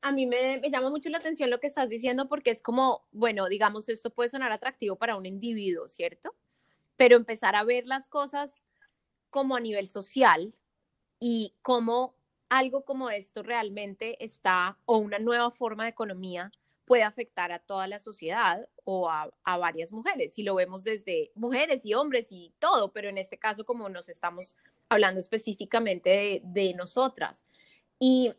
a 0.00 0.10
mí 0.10 0.26
me, 0.26 0.58
me, 0.58 0.70
llama 0.70 0.88
mucho 0.88 1.10
la 1.10 1.18
atención 1.18 1.50
lo 1.50 1.60
que 1.60 1.66
estás 1.66 1.88
diciendo 1.90 2.28
porque 2.28 2.50
es 2.50 2.62
como, 2.62 3.06
bueno, 3.12 3.46
digamos, 3.48 3.90
esto 3.90 4.08
puede 4.08 4.30
sonar 4.30 4.52
atractivo 4.52 4.96
para 4.96 5.16
un 5.16 5.26
individuo, 5.26 5.86
¿cierto? 5.86 6.34
Pero 6.96 7.16
empezar 7.16 7.56
a 7.56 7.64
ver 7.64 7.86
las 7.86 8.08
cosas 8.08 8.62
como 9.28 9.56
a 9.56 9.60
nivel 9.60 9.88
social 9.88 10.54
y 11.24 11.54
cómo 11.62 12.16
algo 12.48 12.84
como 12.84 13.08
esto 13.08 13.44
realmente 13.44 14.22
está, 14.24 14.76
o 14.86 14.96
una 14.96 15.20
nueva 15.20 15.52
forma 15.52 15.84
de 15.84 15.90
economía 15.90 16.50
puede 16.84 17.04
afectar 17.04 17.52
a 17.52 17.60
toda 17.60 17.86
la 17.86 18.00
sociedad 18.00 18.68
o 18.82 19.08
a, 19.08 19.30
varias 19.44 19.92
mujeres. 19.92 20.36
Y 20.36 20.42
lo 20.42 20.56
vemos 20.56 20.82
desde 20.82 21.30
mujeres 21.36 21.86
y 21.86 21.94
hombres 21.94 22.32
y 22.32 22.52
todo, 22.58 22.92
pero 22.92 23.08
en 23.08 23.18
este 23.18 23.38
caso 23.38 23.64
como 23.64 23.88
nos 23.88 24.08
estamos 24.08 24.56
hablando 24.88 25.20
específicamente 25.20 26.42
de, 26.44 26.74
nosotras. 26.74 27.46
Y, 28.00 28.34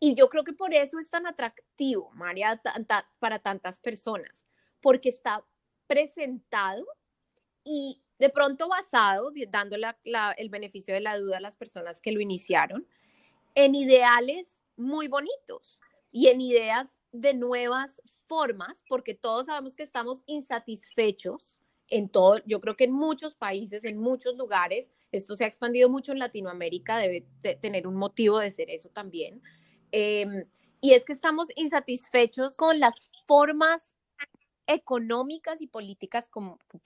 y 0.00 0.16
yo 0.16 0.28
creo 0.30 0.42
que 0.42 0.52
por 0.52 0.74
eso 0.74 0.98
es 0.98 1.10
tan 1.10 1.28
atractivo, 1.28 2.10
María, 2.10 2.60
para 3.20 3.38
tantas 3.38 3.80
personas, 3.80 4.44
porque 4.80 5.10
está 5.10 5.46
presentado 5.86 6.84
y 7.62 8.02
de 8.20 8.28
pronto 8.28 8.68
basado, 8.68 9.32
dando 9.48 9.76
el 10.36 10.48
beneficio 10.50 10.92
de 10.92 11.00
la 11.00 11.18
duda 11.18 11.38
a 11.38 11.40
las 11.40 11.56
personas 11.56 12.02
que 12.02 12.12
lo 12.12 12.20
iniciaron, 12.20 12.86
en 13.54 13.74
ideales 13.74 14.66
muy 14.76 15.08
bonitos 15.08 15.80
y 16.12 16.28
en 16.28 16.42
ideas 16.42 16.88
de 17.12 17.32
nuevas 17.32 18.02
formas, 18.26 18.84
porque 18.88 19.14
todos 19.14 19.46
sabemos 19.46 19.74
que 19.74 19.82
estamos 19.82 20.22
insatisfechos 20.26 21.62
en 21.88 22.10
todo, 22.10 22.38
yo 22.46 22.60
creo 22.60 22.76
que 22.76 22.84
en 22.84 22.92
muchos 22.92 23.34
países, 23.34 23.84
en 23.84 23.98
muchos 23.98 24.36
lugares, 24.36 24.90
esto 25.10 25.34
se 25.34 25.44
ha 25.44 25.48
expandido 25.48 25.88
mucho 25.88 26.12
en 26.12 26.18
Latinoamérica, 26.18 26.98
debe 26.98 27.26
tener 27.60 27.86
un 27.86 27.96
motivo 27.96 28.38
de 28.38 28.50
ser 28.50 28.70
eso 28.70 28.90
también. 28.90 29.42
Em, 29.90 30.44
y 30.80 30.92
es 30.92 31.04
que 31.04 31.14
estamos 31.14 31.48
insatisfechos 31.56 32.54
con 32.56 32.78
las 32.78 33.10
formas 33.26 33.94
económicas 34.70 35.60
y 35.60 35.66
políticas 35.66 36.30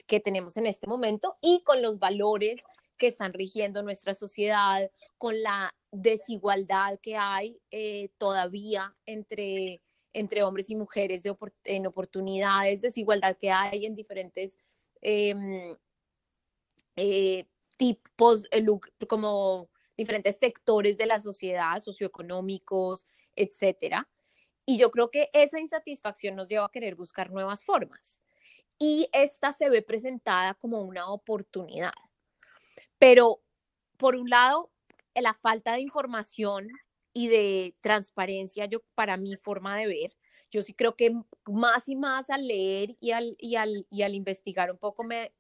que 0.07 0.19
tenemos 0.19 0.57
en 0.57 0.67
este 0.67 0.87
momento 0.87 1.37
y 1.43 1.63
con 1.65 1.83
los 1.83 1.99
valores 1.99 2.59
que 2.97 3.09
están 3.09 3.35
rigiendo 3.35 3.83
nuestra 3.83 4.15
sociedad, 4.15 4.91
con 5.19 5.43
la 5.43 5.75
desigualdad 5.91 6.99
que 7.01 7.17
hay 7.17 7.61
eh, 7.71 8.09
todavía 8.17 8.97
entre, 9.05 9.83
entre 10.15 10.43
hombres 10.45 10.71
y 10.71 10.77
mujeres 10.77 11.23
de 11.23 11.37
en 11.65 11.87
oportunidades, 11.87 12.81
desigualdad 12.81 13.37
que 13.37 13.51
hay 13.51 13.85
en 13.85 13.95
diferentes 13.95 14.57
em, 15.03 15.77
eh, 16.97 17.45
tipos, 17.77 18.47
eh, 18.51 18.65
como 19.07 19.69
diferentes 19.95 20.39
sectores 20.39 20.97
de 20.97 21.07
la 21.07 21.21
sociedad, 21.21 21.81
socioeconómicos, 21.81 23.07
etcétera. 23.37 24.09
Y 24.67 24.79
yo 24.79 24.91
creo 24.91 25.11
que 25.11 25.31
esa 25.33 25.61
insatisfacción 25.61 26.37
nos 26.37 26.49
lleva 26.49 26.67
a 26.67 26.71
querer 26.71 26.95
buscar 26.95 27.31
nuevas 27.31 27.65
formas. 27.65 28.19
Y 28.79 29.09
esta 29.13 29.53
se 29.53 29.69
ve 29.69 29.83
presentada 29.83 30.55
como 30.55 30.83
una 30.83 31.09
oportunidad. 31.11 31.93
Pero, 32.99 33.43
por 33.97 34.17
un 34.17 34.31
lado, 34.31 34.71
la 35.15 35.35
falta 35.35 35.75
de 35.75 35.81
información 35.81 36.69
y 37.13 37.29
de 37.29 37.77
transparencia, 37.81 38.67
yo 38.67 38.81
para 38.95 39.17
mi 39.17 39.37
forma 39.37 39.77
de 39.77 39.87
ver, 39.87 40.17
yo 40.51 40.63
sí 40.63 40.73
creo 40.73 40.95
que 40.95 41.13
más 41.47 41.89
y 41.89 41.97
más 41.97 42.31
al 42.31 42.47
leer 42.47 42.97
y 43.01 43.11
al, 43.11 43.37
y 43.39 43.57
al, 43.57 43.87
y 43.91 44.03
al 44.03 44.15
investigar 44.15 44.71
un 44.71 44.79
poco, 44.79 45.03
me, 45.03 45.33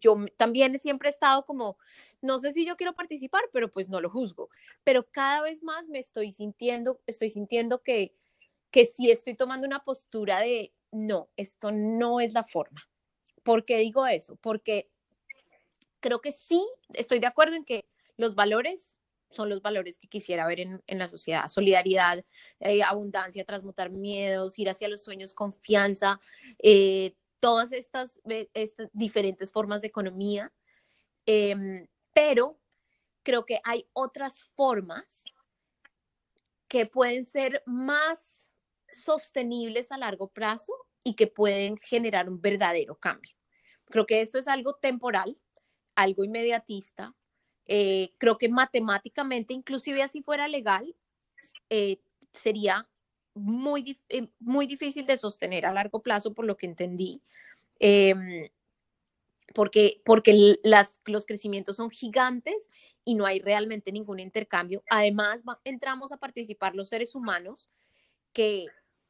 yo 0.00 0.16
también 0.36 0.78
siempre 0.78 1.08
he 1.08 1.12
estado 1.12 1.44
como, 1.44 1.76
no 2.22 2.38
sé 2.38 2.52
si 2.52 2.64
yo 2.64 2.76
quiero 2.76 2.94
participar, 2.94 3.42
pero 3.52 3.70
pues 3.70 3.90
no 3.90 4.00
lo 4.00 4.08
juzgo, 4.08 4.48
pero 4.82 5.06
cada 5.10 5.42
vez 5.42 5.62
más 5.62 5.88
me 5.88 5.98
estoy 5.98 6.32
sintiendo, 6.32 6.98
estoy 7.06 7.28
sintiendo 7.28 7.82
que 7.82 8.14
que 8.74 8.86
si 8.86 9.08
estoy 9.08 9.36
tomando 9.36 9.68
una 9.68 9.84
postura 9.84 10.40
de, 10.40 10.74
no, 10.90 11.30
esto 11.36 11.70
no 11.70 12.18
es 12.18 12.32
la 12.32 12.42
forma. 12.42 12.90
¿Por 13.44 13.64
qué 13.64 13.78
digo 13.78 14.04
eso? 14.04 14.34
Porque 14.34 14.90
creo 16.00 16.20
que 16.20 16.32
sí, 16.32 16.60
estoy 16.92 17.20
de 17.20 17.28
acuerdo 17.28 17.54
en 17.54 17.64
que 17.64 17.86
los 18.16 18.34
valores 18.34 19.00
son 19.30 19.48
los 19.48 19.62
valores 19.62 19.96
que 20.00 20.08
quisiera 20.08 20.44
ver 20.48 20.58
en, 20.58 20.82
la 20.88 21.06
sociedad. 21.06 21.46
Solidaridad, 21.46 22.24
eh, 22.58 22.82
abundancia, 22.82 23.44
transmutar 23.44 23.90
miedos, 23.90 24.58
ir 24.58 24.68
hacia 24.68 24.88
los 24.88 25.04
sueños, 25.04 25.34
confianza, 25.34 26.18
eh, 26.58 27.14
todas 27.38 27.70
estas, 27.70 28.20
eh, 28.28 28.50
estas, 28.54 28.88
diferentes 28.92 29.52
formas 29.52 29.82
de 29.82 29.86
economía. 29.86 30.52
Em, 31.26 31.86
pero 32.12 32.58
creo 33.22 33.46
que 33.46 33.60
hay 33.62 33.86
otras 33.92 34.42
formas 34.56 35.26
que 36.66 36.86
pueden 36.86 37.24
ser 37.24 37.62
más 37.66 38.43
sostenibles 38.94 39.92
a 39.92 39.98
largo 39.98 40.28
plazo 40.28 40.72
y 41.04 41.14
que 41.14 41.26
pueden 41.26 41.76
generar 41.76 42.28
un 42.28 42.40
verdadero 42.40 42.96
cambio. 42.96 43.34
Creo 43.86 44.06
que 44.06 44.20
esto 44.20 44.38
es 44.38 44.48
algo 44.48 44.74
temporal, 44.74 45.38
algo 45.94 46.24
inmediatista. 46.24 47.14
Eh, 47.66 48.12
creo 48.18 48.38
que 48.38 48.48
matemáticamente, 48.48 49.54
inclusive 49.54 50.02
así 50.02 50.22
fuera 50.22 50.48
legal, 50.48 50.94
eh, 51.70 52.00
sería 52.32 52.88
muy, 53.34 54.00
eh, 54.08 54.28
muy 54.38 54.66
difícil 54.66 55.06
de 55.06 55.16
sostener 55.16 55.66
a 55.66 55.72
largo 55.72 56.00
plazo, 56.02 56.32
por 56.34 56.46
lo 56.46 56.56
que 56.56 56.66
entendí, 56.66 57.20
em, 57.78 58.48
porque, 59.54 60.00
porque 60.04 60.56
las, 60.62 61.00
los 61.04 61.26
crecimientos 61.26 61.76
son 61.76 61.90
gigantes 61.90 62.68
y 63.04 63.14
no 63.14 63.26
hay 63.26 63.40
realmente 63.40 63.92
ningún 63.92 64.20
intercambio. 64.20 64.82
Además, 64.88 65.42
entramos 65.64 66.12
a 66.12 66.16
participar 66.18 66.74
los 66.74 66.88
seres 66.88 67.14
humanos 67.14 67.68
que 68.32 68.66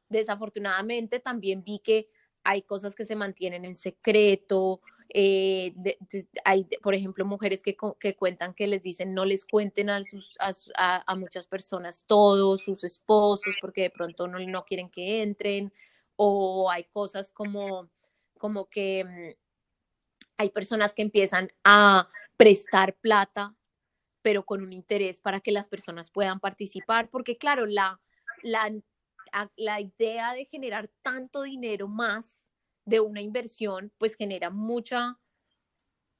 desafortunadamente 0.09 1.21
también 1.21 1.65
vi 1.65 1.79
que 1.79 2.09
hay 2.43 2.63
cosas 2.63 2.95
que 2.95 3.05
se 3.05 3.17
mantienen 3.17 3.65
en 3.65 3.75
secreto, 3.75 4.81
Eh, 5.13 5.75
hay, 6.45 6.65
por 6.83 6.95
ejemplo, 6.95 7.25
mujeres 7.27 7.63
que, 7.63 7.77
que, 8.01 8.17
cuentan 8.17 8.55
que 8.55 8.67
les 8.67 8.83
dicen 8.83 9.15
no 9.15 9.25
les 9.25 9.45
cuenten 9.45 9.91
a, 9.91 10.03
sus, 10.03 10.37
a, 10.41 11.05
a, 11.07 11.15
muchas 11.15 11.47
personas 11.47 12.05
todos, 12.07 12.63
sus 12.65 12.85
esposos, 12.85 13.55
porque 13.61 13.83
de 13.83 13.91
pronto 13.91 14.27
no, 14.27 14.39
no 14.39 14.65
quieren 14.65 14.89
que 14.89 15.23
entren, 15.23 15.73
o 16.17 16.71
hay 16.71 16.85
cosas 16.85 17.31
como, 17.31 17.91
como 18.39 18.69
que 18.69 19.05
mm, 19.05 19.39
hay 20.39 20.49
personas 20.51 20.95
que 20.95 21.03
empiezan 21.03 21.49
a 21.65 22.09
prestar 22.37 22.95
plata, 22.97 23.55
pero 24.23 24.45
con 24.45 24.63
un 24.63 24.73
interés 24.73 25.21
para 25.21 25.41
que 25.41 25.53
las 25.53 25.69
personas 25.69 26.11
puedan 26.11 26.41
participar, 26.41 27.11
porque 27.11 27.37
claro, 27.37 27.67
la, 27.67 28.01
la, 28.43 28.73
la 29.57 29.81
idea 29.81 30.35
de 30.35 30.45
generar 30.47 30.91
tanto 31.03 31.43
dinero 31.43 31.88
más 31.88 32.45
de 32.85 33.00
una 33.00 33.21
inversión, 33.21 33.93
pues 33.99 34.14
genera 34.14 34.50
mucha, 34.50 35.19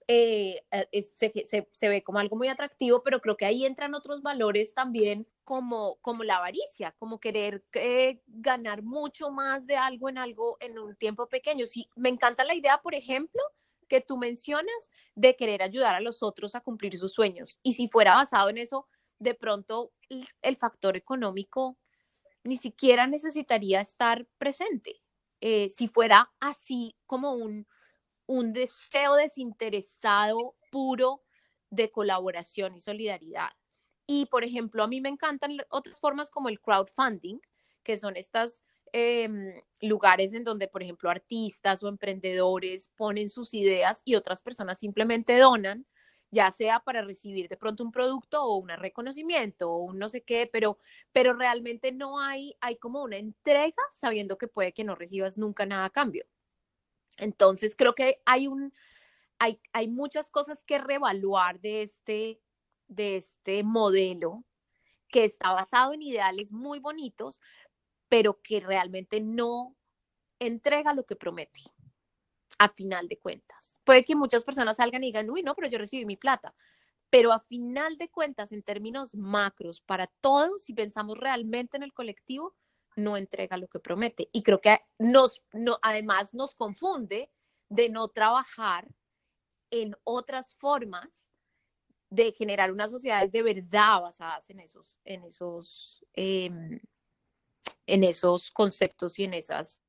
eh, 0.07 0.63
eh, 0.71 1.03
se, 1.13 1.33
se, 1.73 1.89
ve 1.89 2.03
como 2.03 2.19
algo 2.19 2.37
muy 2.37 2.49
atractivo, 2.49 3.03
pero 3.03 3.21
creo 3.21 3.37
que 3.37 3.47
ahí 3.47 3.65
entran 3.65 3.95
otros 3.95 4.23
valores 4.23 4.75
también 4.75 5.27
como, 5.45 5.97
como 6.01 6.25
la 6.25 6.37
avaricia, 6.37 6.93
como 6.99 7.21
querer 7.21 7.65
eh, 7.75 8.23
ganar 8.27 8.83
mucho 8.83 9.31
más 9.31 9.67
de 9.67 9.77
algo 9.77 10.09
en 10.09 10.19
algo 10.19 10.57
en 10.61 10.79
un 10.79 10.97
tiempo 10.97 11.29
pequeño. 11.29 11.67
Sí, 11.67 11.89
me 11.97 12.09
encanta 12.09 12.45
la 12.45 12.55
idea, 12.55 12.81
por 12.83 12.95
ejemplo, 12.95 13.41
que 13.89 14.01
tú 14.01 14.17
mencionas 14.17 14.91
de 15.15 15.37
querer 15.37 15.63
ayudar 15.63 15.95
a 15.95 16.01
los 16.01 16.23
otros 16.23 16.55
a 16.55 16.61
cumplir 16.61 16.97
sus 16.99 17.13
sueños. 17.13 17.59
Y 17.63 17.75
si 17.75 17.89
fuera 17.89 18.15
basado 18.15 18.49
en 18.49 18.59
eso, 18.59 18.89
de 19.19 19.35
pronto 19.35 19.93
el 20.43 20.57
factor 20.57 20.97
económico 20.97 21.79
ni 22.45 22.57
siquiera 22.57 23.07
necesitaría 23.07 23.81
estar 23.81 24.27
presente. 24.39 25.01
Eh, 25.41 25.69
si 25.69 25.89
fuera 25.89 26.33
así 26.41 26.97
como 27.07 27.33
un, 27.33 27.67
un 28.27 28.53
deseo 28.53 29.15
desinteresado 29.15 30.55
puro 30.71 31.23
de 31.71 31.91
colaboración 31.91 32.77
y 32.77 32.81
solidaridad. 32.81 33.51
Y, 34.07 34.27
por 34.27 34.45
ejemplo, 34.45 34.85
a 34.85 34.87
mí 34.87 35.01
me 35.01 35.09
encantan 35.09 35.57
otras 35.71 35.99
formas 35.99 36.31
como 36.31 36.49
el 36.49 36.61
crowdfunding, 36.61 37.41
que 37.83 37.97
son 37.97 38.17
estas 38.17 38.63
Em, 38.97 39.61
lugares 39.81 40.33
en 40.35 40.45
donde, 40.45 40.69
por 40.69 40.81
ejemplo, 40.81 41.11
artistas 41.11 41.83
o 41.83 41.89
emprendedores 41.89 42.91
ponen 42.97 43.29
sus 43.29 43.53
ideas 43.53 44.03
y 44.05 44.15
otras 44.15 44.41
personas 44.41 44.79
simplemente 44.79 45.37
donan, 45.37 45.85
ya 46.35 46.51
sea 46.51 46.81
para 46.81 47.03
recibir 47.03 47.49
de 47.49 47.57
pronto 47.57 47.85
un 47.85 47.93
producto 47.93 48.45
o 48.45 48.57
un 48.57 48.69
reconocimiento 48.69 49.71
o 49.71 49.79
un 49.79 49.99
no 49.99 50.09
sé 50.09 50.23
qué, 50.23 50.49
pero, 50.53 50.79
pero 51.13 51.33
realmente 51.35 51.93
no 51.93 52.21
hay, 52.21 52.57
hay 52.61 52.77
como 52.77 53.03
una 53.03 53.17
entrega 53.17 53.83
sabiendo 53.93 54.37
que 54.37 54.49
puede 54.49 54.73
que 54.73 54.85
no 54.85 54.97
recibas 54.97 55.39
nunca 55.39 55.65
nada 55.65 55.87
a 55.87 55.91
cambio. 55.91 56.27
Entonces, 57.17 57.77
creo 57.77 57.95
que 57.95 58.21
hay 58.27 58.49
un, 58.49 58.75
hay, 59.39 59.61
hay 59.73 59.89
muchas 59.89 60.31
cosas 60.31 60.65
que 60.65 60.79
reevaluar 60.79 61.61
de 61.61 61.83
este, 61.83 62.41
de 62.89 63.17
este 63.17 63.63
modelo 63.63 64.45
que 65.09 65.25
está 65.25 65.53
basado 65.53 65.93
en 65.93 66.03
ideales 66.03 66.51
muy 66.53 66.81
bonitos, 66.81 67.41
pero 68.09 68.43
que 68.43 68.59
realmente 68.59 69.21
no 69.21 69.77
entrega 70.41 70.95
lo 70.95 71.07
que 71.07 71.15
promete 71.15 71.61
a 72.65 72.69
final 72.69 73.09
de 73.09 73.19
cuentas. 73.19 73.79
Puede 73.85 74.05
que 74.05 74.15
muchas 74.15 74.45
personas 74.45 74.77
salgan 74.77 75.03
y 75.05 75.09
digan, 75.09 75.31
uy, 75.31 75.43
no, 75.43 75.55
pero 75.55 75.69
yo 75.69 75.79
recibí 75.79 76.05
mi 76.05 76.17
plata. 76.17 76.55
Pero 77.11 77.33
a 77.33 77.39
final 77.39 77.97
de 77.97 78.09
cuentas, 78.09 78.53
en 78.53 78.63
términos 78.63 79.15
macros, 79.15 79.81
para 79.81 80.07
todos, 80.21 80.65
si 80.65 80.75
pensamos 80.75 81.19
realmente 81.19 81.77
en 81.77 81.83
el 81.83 81.93
colectivo, 81.93 82.55
no 82.97 83.17
entrega 83.17 83.57
lo 83.57 83.69
que 83.69 83.81
promete. 83.81 84.29
Y 84.33 84.43
creo 84.43 84.61
que 84.61 84.81
nos, 84.99 85.43
no, 85.53 85.79
además 85.83 86.35
nos 86.35 86.55
confunde 86.55 87.31
de 87.69 87.89
no 87.89 88.09
trabajar 88.09 88.89
en 89.71 89.95
otras 90.05 90.55
formas 90.55 91.27
de 92.11 92.33
generar 92.33 92.73
unas 92.73 92.91
sociedades 92.91 93.33
de 93.33 93.43
verdad 93.43 94.01
basadas 94.01 94.49
en 94.49 94.61
esos, 94.61 95.01
en 95.05 95.25
esos 95.25 96.05
em, 96.13 96.81
en 97.87 98.05
esos 98.05 98.51
conceptos 98.51 99.19
y 99.19 99.25
en 99.25 99.35
esas 99.35 99.83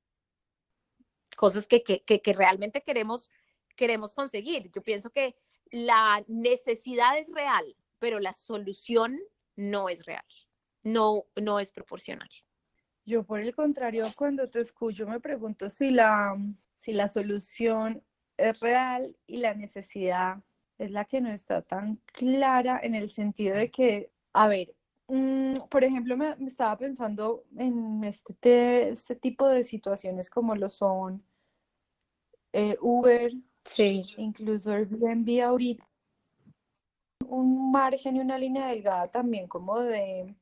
cosas 1.35 1.67
que, 1.67 1.83
que, 1.83 2.33
realmente 2.33 2.81
queremos, 2.81 3.29
queremos 3.75 4.13
conseguir. 4.13 4.71
Yo 4.73 4.81
pienso 4.81 5.09
que 5.09 5.35
la 5.71 6.23
necesidad 6.27 7.17
es 7.17 7.31
real, 7.31 7.75
pero 7.99 8.19
la 8.19 8.33
solución 8.33 9.19
no 9.55 9.89
es 9.89 10.05
real, 10.05 10.25
no, 10.83 11.25
no 11.35 11.59
es 11.59 11.71
proporcional. 11.71 12.29
Yo 13.05 13.23
por 13.23 13.39
el 13.39 13.53
contrario, 13.53 14.05
cuando 14.15 14.49
te 14.49 14.61
escucho 14.61 15.05
me 15.07 15.19
pregunto 15.19 15.69
si 15.69 15.91
la, 15.91 16.35
si 16.75 16.91
la 16.91 17.07
solución 17.07 18.03
es 18.37 18.59
real 18.59 19.15
y 19.27 19.37
la 19.37 19.53
necesidad 19.53 20.43
es 20.77 20.91
la 20.91 21.05
que 21.05 21.21
no 21.21 21.29
está 21.29 21.61
tan 21.61 21.97
clara 22.05 22.79
en 22.81 22.95
el 22.95 23.09
sentido 23.09 23.55
de 23.55 23.71
que, 23.71 24.11
a 24.33 24.47
ver, 24.47 24.74
Mm, 25.07 25.57
por 25.69 25.83
ejemplo, 25.83 26.17
me, 26.17 26.35
estaba 26.45 26.77
pensando 26.77 27.43
en 27.57 28.03
este, 28.03 28.89
este 28.89 29.15
tipo 29.15 29.47
de 29.47 29.63
situaciones 29.63 30.29
como 30.29 30.55
lo 30.55 30.67
son 30.69 31.23
eh, 32.53 32.77
Uber, 32.81 33.31
sí. 33.63 34.03
incluso 34.17 34.71
Airbnb 34.71 35.43
ahorita, 35.43 35.87
un 37.27 37.71
margen 37.71 38.15
y 38.15 38.19
una 38.19 38.37
línea 38.37 38.67
delgada 38.67 39.07
también 39.09 39.47
como 39.47 39.79
de, 39.79 40.35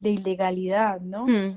ilegalidad, 0.00 1.00
¿no? 1.00 1.26
Mm. 1.26 1.56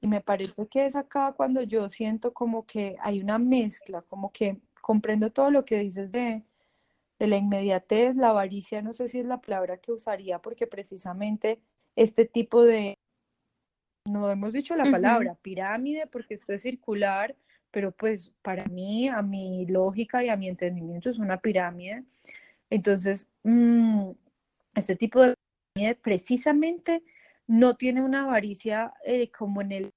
Y 0.00 0.06
me 0.08 0.20
parece 0.20 0.66
que 0.68 0.86
es 0.86 0.96
acá 0.96 1.32
cuando 1.36 1.62
yo 1.62 1.88
siento 1.88 2.32
como 2.32 2.66
que 2.66 2.96
hay 3.00 3.20
una 3.20 3.38
mezcla, 3.38 4.02
como 4.02 4.32
que 4.32 4.60
comprendo 4.80 5.30
todo 5.30 5.50
lo 5.50 5.64
que 5.64 5.78
dices 5.78 6.10
de, 6.10 6.42
de 7.18 7.26
la 7.26 7.36
inmediatez, 7.36 8.16
la 8.16 8.30
avaricia, 8.30 8.82
no 8.82 8.92
sé 8.92 9.06
si 9.06 9.20
es 9.20 9.26
la 9.26 9.40
palabra 9.40 9.76
que 9.76 9.92
usaría, 9.92 10.40
porque 10.40 10.66
precisamente 10.66 11.60
este 11.96 12.24
tipo 12.24 12.64
de, 12.64 12.98
no 14.06 14.30
hemos 14.30 14.52
dicho 14.52 14.74
la 14.76 14.90
palabra, 14.90 15.36
pirámide, 15.42 16.06
porque 16.06 16.34
esto 16.34 16.52
es 16.52 16.62
circular, 16.62 17.36
pero 17.70 17.92
pues 17.92 18.32
para 18.42 18.64
mí, 18.66 19.08
a 19.08 19.22
mi 19.22 19.66
lógica 19.66 20.24
y 20.24 20.28
a 20.28 20.36
mi 20.36 20.48
entendimiento 20.48 21.10
es 21.10 21.18
una 21.18 21.40
pirámide. 21.40 22.04
Entonces, 22.70 23.28
mm, 23.44 24.10
este 24.74 24.96
tipo 24.96 25.22
de 25.22 25.34
pirámide 25.74 25.94
precisamente 25.96 27.02
no 27.46 27.76
tiene 27.76 28.02
una 28.02 28.24
avaricia 28.24 28.94
eh, 29.04 29.30
como 29.30 29.60
en 29.62 29.72
el 29.72 29.92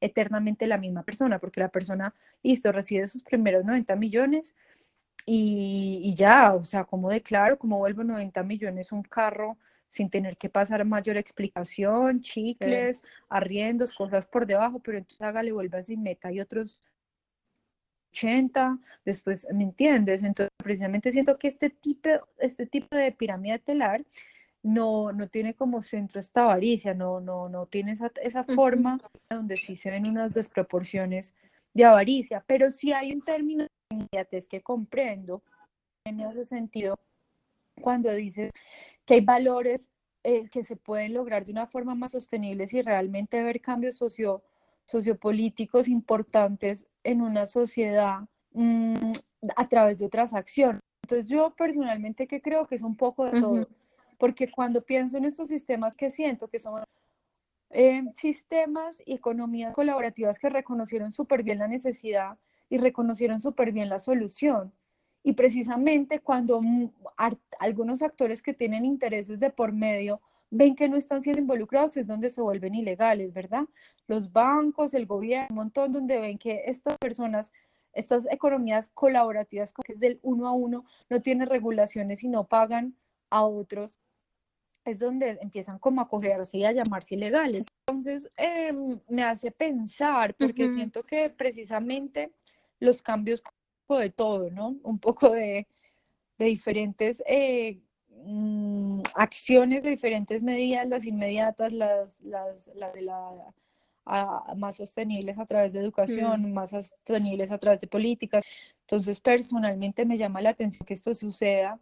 eternamente 0.00 0.66
la 0.66 0.78
misma 0.78 1.02
persona, 1.02 1.38
porque 1.38 1.60
la 1.60 1.68
persona, 1.68 2.14
listo, 2.42 2.72
recibe 2.72 3.06
sus 3.08 3.22
primeros 3.22 3.64
90 3.64 3.96
millones, 3.96 4.54
y, 5.26 6.14
ya, 6.14 6.54
o 6.54 6.64
sea, 6.64 6.84
como 6.84 7.10
declaro, 7.10 7.58
como 7.58 7.78
vuelvo 7.78 8.04
90 8.04 8.42
millones 8.44 8.92
un 8.92 9.02
carro 9.02 9.58
sin 9.90 10.08
tener 10.08 10.36
que 10.36 10.48
pasar 10.48 10.84
mayor 10.84 11.16
explicación, 11.16 12.20
chicles, 12.20 13.02
arriendos, 13.28 13.92
cosas 13.92 14.26
por 14.26 14.46
debajo, 14.46 14.78
pero 14.80 14.98
entonces 14.98 15.22
hágale, 15.22 15.52
vuelvas 15.52 15.90
y 15.90 15.96
meta 15.96 16.30
y 16.30 16.40
otros 16.40 16.80
80, 18.12 18.78
después, 19.04 19.46
¿me 19.52 19.64
entiendes? 19.64 20.22
Entonces, 20.22 20.52
precisamente 20.56 21.12
siento 21.12 21.38
que 21.38 21.48
este 21.48 21.70
tipo, 21.70 22.08
este 22.38 22.66
tipo 22.66 22.96
de 22.96 23.12
pirámide 23.12 23.58
telar 23.58 24.04
no, 24.62 25.12
no 25.12 25.28
tiene 25.28 25.54
como 25.54 25.82
centro 25.82 26.20
esta 26.20 26.42
avaricia, 26.42 26.94
no, 26.94 27.20
no, 27.20 27.48
no 27.48 27.66
tiene 27.66 27.92
esa, 27.92 28.12
esa 28.22 28.44
forma 28.44 29.00
donde 29.28 29.56
sí 29.56 29.76
se 29.76 29.90
ven 29.90 30.06
unas 30.06 30.34
desproporciones 30.34 31.34
de 31.74 31.84
avaricia, 31.84 32.44
pero 32.46 32.70
sí 32.70 32.92
hay 32.92 33.12
un 33.12 33.22
término 33.22 33.66
inmediatez 33.96 34.46
que 34.48 34.62
comprendo 34.62 35.42
en 36.04 36.20
ese 36.20 36.44
sentido 36.44 36.98
cuando 37.80 38.12
dices 38.12 38.52
que 39.04 39.14
hay 39.14 39.20
valores 39.20 39.88
eh, 40.24 40.48
que 40.48 40.62
se 40.62 40.76
pueden 40.76 41.14
lograr 41.14 41.44
de 41.44 41.52
una 41.52 41.66
forma 41.66 41.94
más 41.94 42.12
sostenible 42.12 42.66
si 42.66 42.82
realmente 42.82 43.42
ver 43.42 43.60
cambios 43.60 43.96
socio, 43.96 44.42
sociopolíticos 44.84 45.88
importantes 45.88 46.86
en 47.04 47.22
una 47.22 47.46
sociedad 47.46 48.20
mm, 48.52 49.12
a 49.54 49.68
través 49.68 49.98
de 49.98 50.06
otras 50.06 50.34
acciones. 50.34 50.82
Entonces 51.02 51.28
yo 51.28 51.54
personalmente 51.56 52.26
que 52.26 52.40
creo 52.40 52.66
que 52.66 52.74
es 52.74 52.82
un 52.82 52.96
poco 52.96 53.26
de 53.26 53.40
todo, 53.40 53.68
porque 54.18 54.50
cuando 54.50 54.82
pienso 54.82 55.16
en 55.18 55.26
estos 55.26 55.48
sistemas 55.50 55.94
que 55.94 56.10
siento 56.10 56.48
que 56.48 56.58
son 56.58 56.82
eh, 57.70 58.02
sistemas 58.14 59.00
y 59.06 59.14
economías 59.14 59.72
colaborativas 59.72 60.38
que 60.38 60.48
reconocieron 60.48 61.12
súper 61.12 61.44
bien 61.44 61.58
la 61.58 61.68
necesidad 61.68 62.38
y 62.68 62.78
reconocieron 62.78 63.40
súper 63.40 63.72
bien 63.72 63.88
la 63.88 63.98
solución. 63.98 64.72
Y 65.22 65.32
precisamente 65.32 66.20
cuando 66.20 66.60
algunos 67.58 68.02
actores 68.02 68.42
que 68.42 68.54
tienen 68.54 68.84
intereses 68.84 69.40
de 69.40 69.50
por 69.50 69.72
medio 69.72 70.20
ven 70.50 70.76
que 70.76 70.88
no 70.88 70.96
están 70.96 71.22
siendo 71.22 71.40
involucrados 71.40 71.96
es 71.96 72.06
donde 72.06 72.30
se 72.30 72.40
vuelven 72.40 72.74
ilegales, 72.74 73.32
¿verdad? 73.32 73.64
Los 74.06 74.32
bancos, 74.32 74.94
el 74.94 75.06
gobierno, 75.06 75.48
un 75.50 75.56
montón 75.56 75.92
donde 75.92 76.18
ven 76.18 76.38
que 76.38 76.62
estas 76.66 76.96
personas, 76.98 77.52
estas 77.92 78.26
economías 78.30 78.90
colaborativas, 78.94 79.72
que 79.72 79.92
es 79.92 80.00
del 80.00 80.20
uno 80.22 80.46
a 80.46 80.52
uno, 80.52 80.84
no 81.10 81.20
tienen 81.20 81.48
regulaciones 81.48 82.22
y 82.22 82.28
no 82.28 82.44
pagan 82.44 82.96
a 83.30 83.44
otros, 83.44 83.98
es 84.84 85.00
donde 85.00 85.38
empiezan 85.42 85.78
como 85.78 86.00
a 86.00 86.08
cogerse 86.08 86.58
y 86.58 86.64
a 86.64 86.72
llamarse 86.72 87.16
ilegales. 87.16 87.64
Entonces, 87.88 88.30
em, 88.36 89.00
me 89.08 89.24
hace 89.24 89.50
pensar, 89.50 90.34
porque 90.36 90.68
siento 90.68 91.02
que 91.02 91.28
precisamente 91.28 92.32
los 92.80 93.02
cambios 93.02 93.42
de 93.88 94.10
todo, 94.10 94.50
¿no? 94.50 94.76
Un 94.82 94.98
poco 94.98 95.30
de, 95.30 95.66
diferentes 96.38 97.22
eh, 97.26 97.80
mm, 98.10 99.02
acciones, 99.14 99.84
de 99.84 99.90
diferentes 99.90 100.42
medidas, 100.42 100.88
las 100.88 101.04
inmediatas, 101.06 101.72
las, 101.72 102.20
las, 102.20 102.66
de 102.66 103.02
la 103.02 103.30
más 104.56 104.76
sostenibles 104.76 105.38
a 105.38 105.46
través 105.46 105.72
de 105.72 105.80
educación, 105.80 106.42
mm. 106.42 106.52
más 106.52 106.70
sostenibles 106.70 107.50
a 107.50 107.58
través 107.58 107.80
de 107.80 107.86
políticas. 107.86 108.44
Entonces, 108.82 109.20
personalmente 109.20 110.04
me 110.04 110.16
llama 110.16 110.40
la 110.40 110.50
atención 110.50 110.86
que 110.86 110.94
esto 110.94 111.12
suceda, 111.14 111.80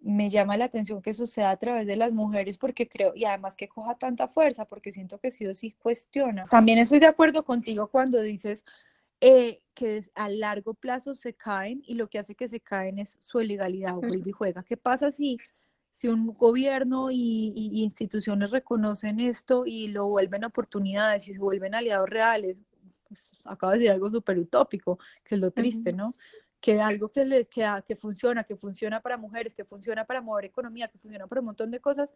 me 0.00 0.28
llama 0.28 0.56
la 0.56 0.66
atención 0.66 1.00
que 1.00 1.14
suceda 1.14 1.50
a 1.50 1.56
través 1.56 1.86
de 1.86 1.96
las 1.96 2.12
mujeres 2.12 2.58
porque 2.58 2.88
creo, 2.88 3.12
y 3.14 3.24
además 3.24 3.56
que 3.56 3.68
coja 3.68 3.94
tanta 3.94 4.28
fuerza, 4.28 4.64
porque 4.64 4.92
siento 4.92 5.18
que 5.18 5.30
sí 5.30 5.46
o 5.46 5.54
sí 5.54 5.72
cuestiona. 5.72 6.44
También 6.44 6.78
estoy 6.78 6.98
de 6.98 7.06
acuerdo 7.06 7.44
contigo 7.44 7.88
cuando 7.88 8.20
dices 8.20 8.64
eh, 9.26 9.62
que 9.72 10.04
a 10.14 10.28
largo 10.28 10.74
plazo 10.74 11.14
se 11.14 11.32
caen 11.32 11.82
y 11.86 11.94
lo 11.94 12.10
que 12.10 12.18
hace 12.18 12.34
que 12.34 12.46
se 12.46 12.60
caen 12.60 12.98
es 12.98 13.16
su 13.20 13.40
ilegalidad, 13.40 13.94
vuelve 13.94 14.28
y 14.28 14.32
juega. 14.32 14.62
¿Qué 14.62 14.76
pasa 14.76 15.10
si, 15.10 15.38
si 15.90 16.08
un 16.08 16.26
gobierno 16.34 17.10
y, 17.10 17.54
instituciones 17.72 18.50
reconocen 18.50 19.20
esto 19.20 19.64
y 19.64 19.88
lo 19.88 20.08
vuelven 20.08 20.44
oportunidades 20.44 21.26
y 21.26 21.32
se 21.32 21.38
vuelven 21.38 21.74
aliados 21.74 22.10
reales? 22.10 22.60
Pues, 23.08 23.32
acabo 23.46 23.72
de 23.72 23.78
decir 23.78 23.92
algo 23.92 24.10
súper 24.10 24.38
utópico, 24.38 24.98
que 25.24 25.36
es 25.36 25.40
lo 25.40 25.50
triste, 25.50 25.94
¿no? 25.94 26.14
Que 26.60 26.82
algo 26.82 27.08
que, 27.08 27.24
le, 27.24 27.46
que, 27.46 27.66
que 27.86 27.96
funciona, 27.96 28.44
que 28.44 28.56
funciona 28.56 29.00
para 29.00 29.16
mujeres, 29.16 29.54
que 29.54 29.64
funciona 29.64 30.04
para 30.04 30.20
mover 30.20 30.44
economía, 30.44 30.88
que 30.88 30.98
funciona 30.98 31.26
para 31.26 31.40
un 31.40 31.46
montón 31.46 31.70
de 31.70 31.80
cosas, 31.80 32.12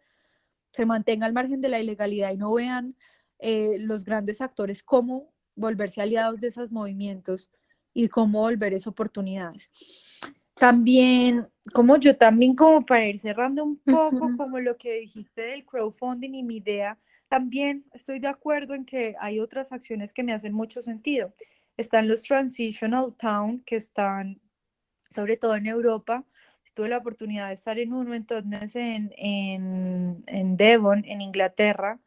se 0.73 0.85
mantenga 0.85 1.25
al 1.25 1.33
margen 1.33 1.59
de 1.59 1.69
la 1.69 1.79
ilegalidad 1.79 2.31
y 2.31 2.37
no 2.37 2.53
vean 2.53 2.95
eh, 3.39 3.77
los 3.79 4.05
grandes 4.05 4.41
actores 4.41 4.83
como 4.83 5.33
volverse 5.59 6.01
aliados 6.01 6.39
de 6.39 6.47
esos 6.47 6.71
movimientos 6.71 7.49
y 7.93 8.07
cómo 8.07 8.41
volver 8.41 8.73
esas 8.73 8.87
oportunidades. 8.87 9.71
También, 10.55 11.47
como 11.73 11.97
yo 11.97 12.17
también, 12.17 12.55
como 12.55 12.85
para 12.85 13.07
ir 13.07 13.19
cerrando 13.19 13.63
un 13.63 13.77
poco, 13.77 14.35
como 14.35 14.59
lo 14.59 14.77
que 14.77 14.99
dijiste 14.99 15.41
del 15.41 15.65
crowdfunding 15.65 16.33
y 16.33 16.43
mi 16.43 16.57
idea, 16.57 16.97
también 17.29 17.85
estoy 17.93 18.19
de 18.19 18.27
acuerdo 18.27 18.73
en 18.73 18.85
que 18.85 19.15
hay 19.19 19.39
otras 19.39 19.71
acciones 19.71 20.13
que 20.13 20.23
me 20.23 20.33
hacen 20.33 20.53
mucho 20.53 20.81
sentido. 20.81 21.33
Están 21.77 22.07
los 22.07 22.23
Transitional 22.23 23.15
Town, 23.15 23.61
que 23.65 23.77
están 23.77 24.41
sobre 25.11 25.37
todo 25.37 25.55
en 25.55 25.67
Europa. 25.67 26.25
Tuve 26.73 26.89
la 26.89 26.97
oportunidad 26.97 27.47
de 27.47 27.53
estar 27.53 27.79
en 27.79 27.93
uno 27.93 28.13
entonces 28.13 28.75
en, 28.75 29.13
en, 29.17 30.23
en 30.27 30.57
Devon, 30.57 31.03
en 31.05 31.21
Inglaterra, 31.21 31.99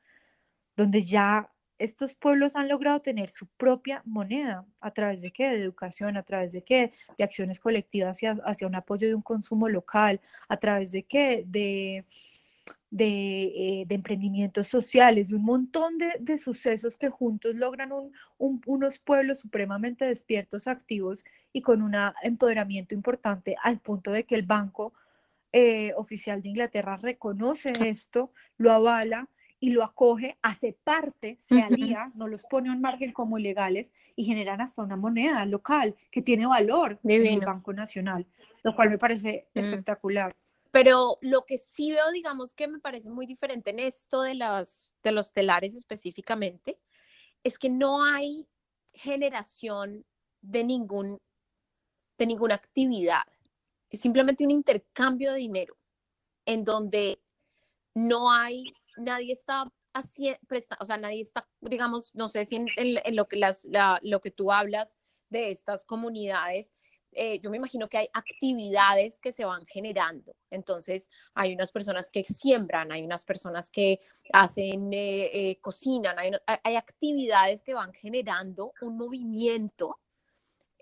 donde 0.77 1.03
ya 1.03 1.51
estos 1.83 2.15
pueblos 2.15 2.57
han 2.57 2.69
logrado 2.69 3.01
tener 3.01 3.29
su 3.29 3.47
propia 3.47 4.03
moneda. 4.05 4.65
¿A 4.81 4.93
través 4.93 5.23
de 5.23 5.33
qué? 5.33 5.49
De 5.51 5.63
educación, 5.63 6.17
a 6.17 6.23
través 6.23 6.53
de 6.53 6.63
qué? 6.63 6.93
De 7.19 7.25
acciones 7.25 7.59
colectivas 7.61 8.17
hacia, 8.17 8.39
hacia 8.45 8.67
un 8.67 8.75
apoyo 8.75 9.09
de 9.09 9.15
un 9.15 9.23
consumo 9.23 9.69
local, 9.69 10.21
a 10.49 10.57
través 10.57 10.93
de 10.93 11.03
qué? 11.03 11.45
De, 11.47 12.05
de, 12.91 13.43
eh, 13.45 13.85
de 13.87 13.95
emprendimientos 13.95 14.69
sociales, 14.69 15.29
de 15.29 15.37
un 15.37 15.45
montón 15.45 15.99
de, 15.99 16.13
de 16.21 16.39
sucesos 16.39 16.97
que 16.97 17.09
juntos 17.09 17.55
logran 17.57 17.91
un, 17.91 18.13
unos 18.67 18.99
pueblos 18.99 19.41
supremamente 19.41 20.05
despiertos, 20.05 20.69
activos 20.69 21.25
y 21.53 21.63
con 21.63 21.83
un 21.83 21.95
empoderamiento 22.23 22.95
importante 22.95 23.57
al 23.63 23.81
punto 23.81 24.13
de 24.13 24.25
que 24.25 24.35
el 24.35 24.43
Banco 24.43 24.93
eh, 25.53 25.93
Oficial 25.97 26.43
de 26.43 26.49
Inglaterra 26.51 26.97
reconoce 26.97 27.73
esto, 27.89 28.33
lo 28.57 28.73
avala 28.73 29.29
y 29.63 29.71
lo 29.71 29.85
acoge, 29.85 30.37
hace 30.43 30.77
parte, 30.83 31.39
se 31.39 31.63
alía, 31.63 32.11
no 32.17 32.27
los 32.27 32.43
pone 32.43 32.69
en 32.69 32.81
margen 32.81 33.13
como 33.13 33.39
ilegales 33.39 33.93
y 34.17 34.25
generan 34.25 34.61
hasta 34.61 34.83
una 34.83 34.97
moneda 34.97 35.47
local 35.47 35.95
que 36.11 36.21
tiene 36.21 36.47
valor 36.47 36.99
en 37.05 37.25
el 37.25 37.47
Banco 37.47 37.73
Nacional, 37.73 38.27
lo 38.65 38.75
cual 38.75 38.91
me 38.91 38.99
parece 38.99 39.47
mm. 39.55 39.59
espectacular. 39.61 40.35
Pero 40.73 41.17
lo 41.21 41.47
que 41.47 41.59
sí 41.59 41.93
veo, 41.93 42.11
digamos 42.11 42.55
que 42.55 42.67
me 42.67 42.81
parece 42.81 43.09
muy 43.09 43.25
diferente 43.25 43.71
en 43.71 43.79
esto 43.79 44.23
de, 44.23 44.35
las, 44.35 44.93
de 45.05 45.13
los 45.13 45.33
telares 45.33 45.77
específicamente, 45.77 46.81
es 47.45 47.57
que 47.57 47.71
no 47.71 48.03
hay 48.03 48.49
generación 48.93 50.05
de, 50.41 50.65
ningún, 50.65 51.21
de 52.19 52.27
ninguna 52.27 52.57
actividad. 52.57 53.29
Es 53.91 54.01
simplemente 54.01 54.43
un 54.43 54.51
intercambio 54.51 55.31
de 55.31 55.39
dinero 55.39 55.77
en 56.47 56.65
donde 56.65 57.23
no 57.95 58.33
hay 58.33 58.65
nadie 58.97 59.33
está 59.33 59.73
haciendo, 59.93 60.41
o 60.81 60.85
sea, 60.85 60.97
nadie 60.97 61.23
está, 61.23 61.47
digamos, 61.61 62.15
no 62.15 62.29
sé 62.29 62.45
si 62.45 62.57
en, 62.57 63.17
lo, 63.17 63.29
que 63.29 63.37
las, 63.37 63.67
lo 64.03 64.21
que 64.21 64.31
tú 64.31 64.53
hablas 64.53 64.97
de 65.31 65.51
estas 65.51 65.85
comunidades, 65.85 66.73
eh, 67.15 67.41
yo 67.41 67.51
me 67.51 67.59
imagino 67.59 67.89
que 67.89 67.99
hay 67.99 68.09
actividades 68.15 69.19
que 69.19 69.33
se 69.33 69.45
van 69.45 69.67
generando. 69.67 70.35
Entonces, 70.51 71.09
hay 71.35 71.55
unas 71.55 71.71
personas 71.71 72.11
que 72.11 72.25
siembran, 72.25 72.91
hay 72.91 73.03
unas 73.05 73.25
personas 73.25 73.71
que 73.71 74.01
hacen, 74.33 74.93
eh, 74.93 75.31
eh, 75.33 75.59
cocinan, 75.61 76.17
hay, 76.19 76.77
actividades 76.77 77.63
que 77.63 77.75
van 77.75 77.93
generando 77.93 78.73
un 78.81 78.97
movimiento 78.97 79.99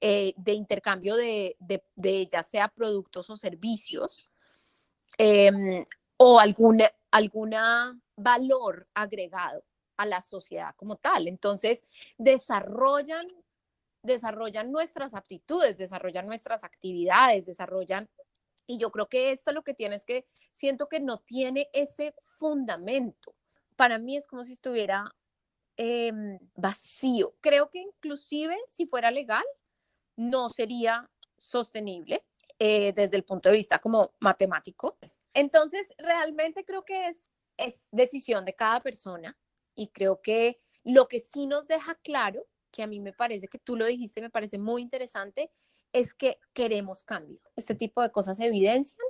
de 0.03 0.55
intercambio 0.55 1.15
de, 1.15 1.57
de, 1.59 1.85
de, 1.95 2.27
ya 2.27 2.43
sea 2.43 2.69
productos 2.69 3.29
o 3.29 3.37
servicios. 3.37 4.27
O 6.23 6.39
algún 6.39 6.83
alguna 7.11 7.99
valor 8.15 8.87
agregado 8.95 9.65
a 9.97 10.05
la 10.05 10.21
sociedad 10.21 10.75
como 10.77 10.97
tal. 10.97 11.29
Entonces, 11.29 11.83
desarrollan, 12.19 13.27
desarrollan 14.03 14.71
nuestras 14.71 15.15
aptitudes, 15.15 15.79
desarrollan 15.79 16.27
nuestras 16.27 16.63
actividades, 16.63 17.47
desarrollan, 17.47 18.09
y 18.71 18.79
yo 18.79 18.93
creo 18.93 19.09
que 19.09 19.33
esto 19.33 19.51
lo 19.53 19.65
que 19.65 19.75
tiene 19.75 19.97
es 19.97 20.05
que 20.05 20.27
siento 20.53 20.89
que 20.89 21.01
no 21.01 21.19
tiene 21.19 21.69
ese 21.73 22.15
fundamento. 22.39 23.35
Para 23.75 23.99
mí 23.99 24.17
es 24.17 24.29
como 24.29 24.45
si 24.45 24.53
estuviera 24.53 25.13
em, 25.77 26.39
vacío. 26.55 27.35
Creo 27.41 27.69
que 27.71 27.81
inclusive 27.81 28.57
si 28.69 28.87
fuera 28.87 29.11
legal, 29.11 29.45
no 30.15 30.51
sería 30.51 31.11
sostenible 31.37 32.25
eh, 32.61 32.93
desde 32.93 33.17
el 33.17 33.25
punto 33.25 33.49
de 33.49 33.57
vista 33.57 33.81
como 33.81 34.13
matemático. 34.21 34.97
Entonces, 35.35 35.87
realmente 35.99 36.65
creo 36.65 36.85
que 36.85 37.09
es, 37.09 37.31
es 37.57 37.89
decisión 37.93 38.45
de 38.45 38.55
cada 38.55 38.81
persona 38.81 39.39
y 39.75 39.89
creo 39.89 40.21
que 40.21 40.61
lo 40.83 41.09
que 41.09 41.21
sí 41.21 41.47
nos 41.47 41.69
deja 41.69 41.95
claro, 41.97 42.47
que 42.71 42.83
a 42.83 42.87
mí 42.87 43.01
me 43.01 43.13
parece 43.13 43.49
que 43.49 43.59
tú 43.59 43.77
lo 43.77 43.87
dijiste, 43.87 44.21
me 44.21 44.31
parece 44.31 44.59
muy 44.59 44.83
interesante, 44.83 45.51
es 45.93 46.15
que 46.15 46.39
queremos 46.53 47.03
cambio. 47.05 47.41
Este 47.57 47.75
tipo 47.75 48.03
de 48.03 48.11
cosas 48.11 48.41
evidencian 48.41 49.07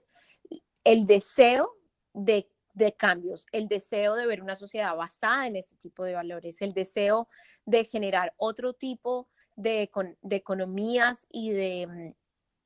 el 0.85 1.07
deseo 1.07 1.77
de, 2.15 2.49
de, 2.73 2.95
cambios, 2.95 3.47
el 3.53 3.69
deseo 3.69 4.15
de 4.15 4.27
ver 4.27 4.43
una 4.43 4.57
sociedad 4.57 4.97
basada 4.97 5.47
en 5.47 5.57
este 5.57 5.77
tipo 5.77 6.05
de 6.05 6.15
valores, 6.15 6.63
el 6.63 6.73
deseo 6.73 7.29
de 7.67 7.85
generar 7.85 8.33
otro 8.37 8.73
tipo 8.73 9.29
de, 9.57 9.91
de 10.23 10.37
economías 10.37 11.27
y 11.31 11.51
de, 11.51 12.15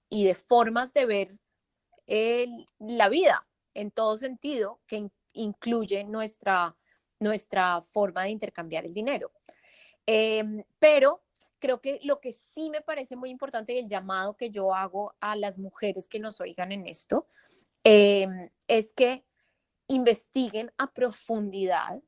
y 0.09 0.25
de 0.25 0.35
formas 0.35 0.93
de 0.93 1.07
ver 1.07 1.39
la 2.07 3.09
vida 3.09 3.47
en 3.75 3.91
todo 3.91 4.17
sentido 4.17 4.81
que 4.87 5.11
incluye 5.33 6.05
nuestra, 6.05 6.77
nuestra 7.19 7.81
forma 7.81 8.25
de 8.25 8.31
intercambiar 8.31 8.85
el 8.85 8.95
dinero. 8.95 9.33
Em, 10.07 10.65
pero 10.79 11.23
creo 11.59 11.81
que 11.81 11.99
lo 12.03 12.21
que 12.21 12.33
sí 12.33 12.71
me 12.71 12.83
parece 12.83 13.17
muy 13.17 13.31
importante 13.31 13.73
y 13.73 13.79
el 13.79 13.89
llamado 13.89 14.37
que 14.37 14.51
yo 14.51 14.75
hago 14.75 15.15
a 15.21 15.35
las 15.37 15.59
mujeres 15.59 16.09
que 16.09 16.21
nos 16.21 16.41
oigan 16.41 16.73
en 16.73 16.87
esto 16.87 17.27
em, 17.85 18.51
es 18.69 18.93
que 18.93 19.25
investiguen 19.89 20.73
a 20.79 20.93
profundidad, 20.93 22.03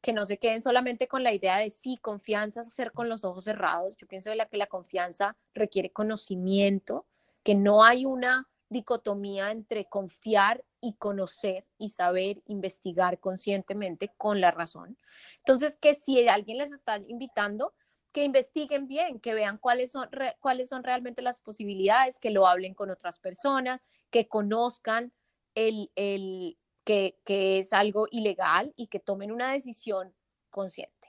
que 0.00 0.12
no 0.12 0.24
se 0.26 0.38
queden 0.38 0.60
solamente 0.60 1.08
con 1.08 1.22
la 1.22 1.32
idea 1.32 1.58
de 1.58 1.70
sí, 1.70 1.98
confianza, 1.98 2.60
hacer 2.60 2.92
con 2.92 3.08
los 3.08 3.24
ojos 3.24 3.44
cerrados. 3.44 3.96
Yo 3.96 4.06
pienso 4.06 4.30
de 4.30 4.36
la 4.36 4.46
que 4.46 4.58
la 4.58 4.66
confianza 4.66 5.36
requiere 5.54 5.92
conocimiento, 5.92 7.06
que 7.42 7.54
no 7.54 7.84
hay 7.84 8.04
una 8.04 8.48
dicotomía 8.74 9.50
entre 9.50 9.86
confiar 9.86 10.62
y 10.82 10.96
conocer 10.96 11.66
y 11.78 11.88
saber 11.88 12.42
investigar 12.44 13.18
conscientemente 13.18 14.12
con 14.18 14.42
la 14.42 14.50
razón. 14.50 14.98
Entonces, 15.38 15.76
que 15.80 15.94
si 15.94 16.28
alguien 16.28 16.58
les 16.58 16.72
está 16.72 16.98
invitando, 16.98 17.72
que 18.12 18.24
investiguen 18.24 18.86
bien, 18.86 19.18
que 19.20 19.32
vean 19.32 19.56
cuáles 19.56 19.92
son, 19.92 20.10
cuáles 20.40 20.68
son 20.68 20.84
realmente 20.84 21.22
las 21.22 21.40
posibilidades, 21.40 22.18
que 22.18 22.30
lo 22.30 22.46
hablen 22.46 22.74
con 22.74 22.90
otras 22.90 23.18
personas, 23.18 23.80
que 24.10 24.28
conozcan 24.28 25.12
el, 25.54 25.90
el 25.94 26.58
que, 26.84 27.18
que 27.24 27.58
es 27.58 27.72
algo 27.72 28.06
ilegal 28.10 28.72
y 28.76 28.88
que 28.88 29.00
tomen 29.00 29.32
una 29.32 29.50
decisión 29.52 30.14
consciente. 30.50 31.03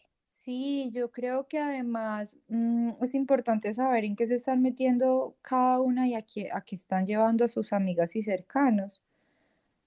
Sí, 0.46 0.92
yo 0.94 1.12
creo 1.12 1.48
que 1.48 1.58
además 1.58 2.36
mm, 2.50 2.90
es 3.02 3.16
importante 3.16 3.74
saber 3.74 4.06
en 4.06 4.16
qué 4.16 4.28
se 4.28 4.36
están 4.36 4.62
metiendo 4.62 5.36
cada 5.42 5.80
una 5.82 6.08
y 6.08 6.14
a 6.14 6.22
qué, 6.22 6.50
a 6.54 6.62
qué 6.62 6.76
están 6.76 7.08
llevando 7.08 7.46
a 7.46 7.48
sus 7.48 7.74
amigas 7.74 8.16
y 8.16 8.22
cercanos. 8.22 9.02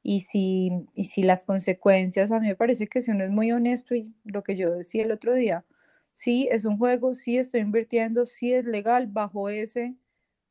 Y 0.03 0.21
si, 0.23 0.71
y 0.95 1.05
si 1.05 1.23
las 1.25 1.45
consecuencias, 1.45 2.33
a 2.33 2.41
mí 2.41 2.49
me 2.49 2.57
parece 2.57 2.89
que 2.89 3.01
si 3.03 3.11
uno 3.13 3.25
es 3.25 3.31
muy 3.31 3.53
honesto 3.53 3.95
y 3.95 4.15
lo 4.25 4.43
que 4.45 4.57
yo 4.57 4.71
decía 4.73 5.05
el 5.05 5.13
otro 5.13 5.35
día, 5.35 5.65
sí, 6.15 6.49
es 6.53 6.65
un 6.67 6.79
juego, 6.79 7.15
sí 7.15 7.39
estoy 7.39 7.61
invirtiendo, 7.63 8.27
sí 8.27 8.55
es 8.55 8.67
legal, 8.67 9.09
bajo 9.09 9.51
ese 9.51 9.97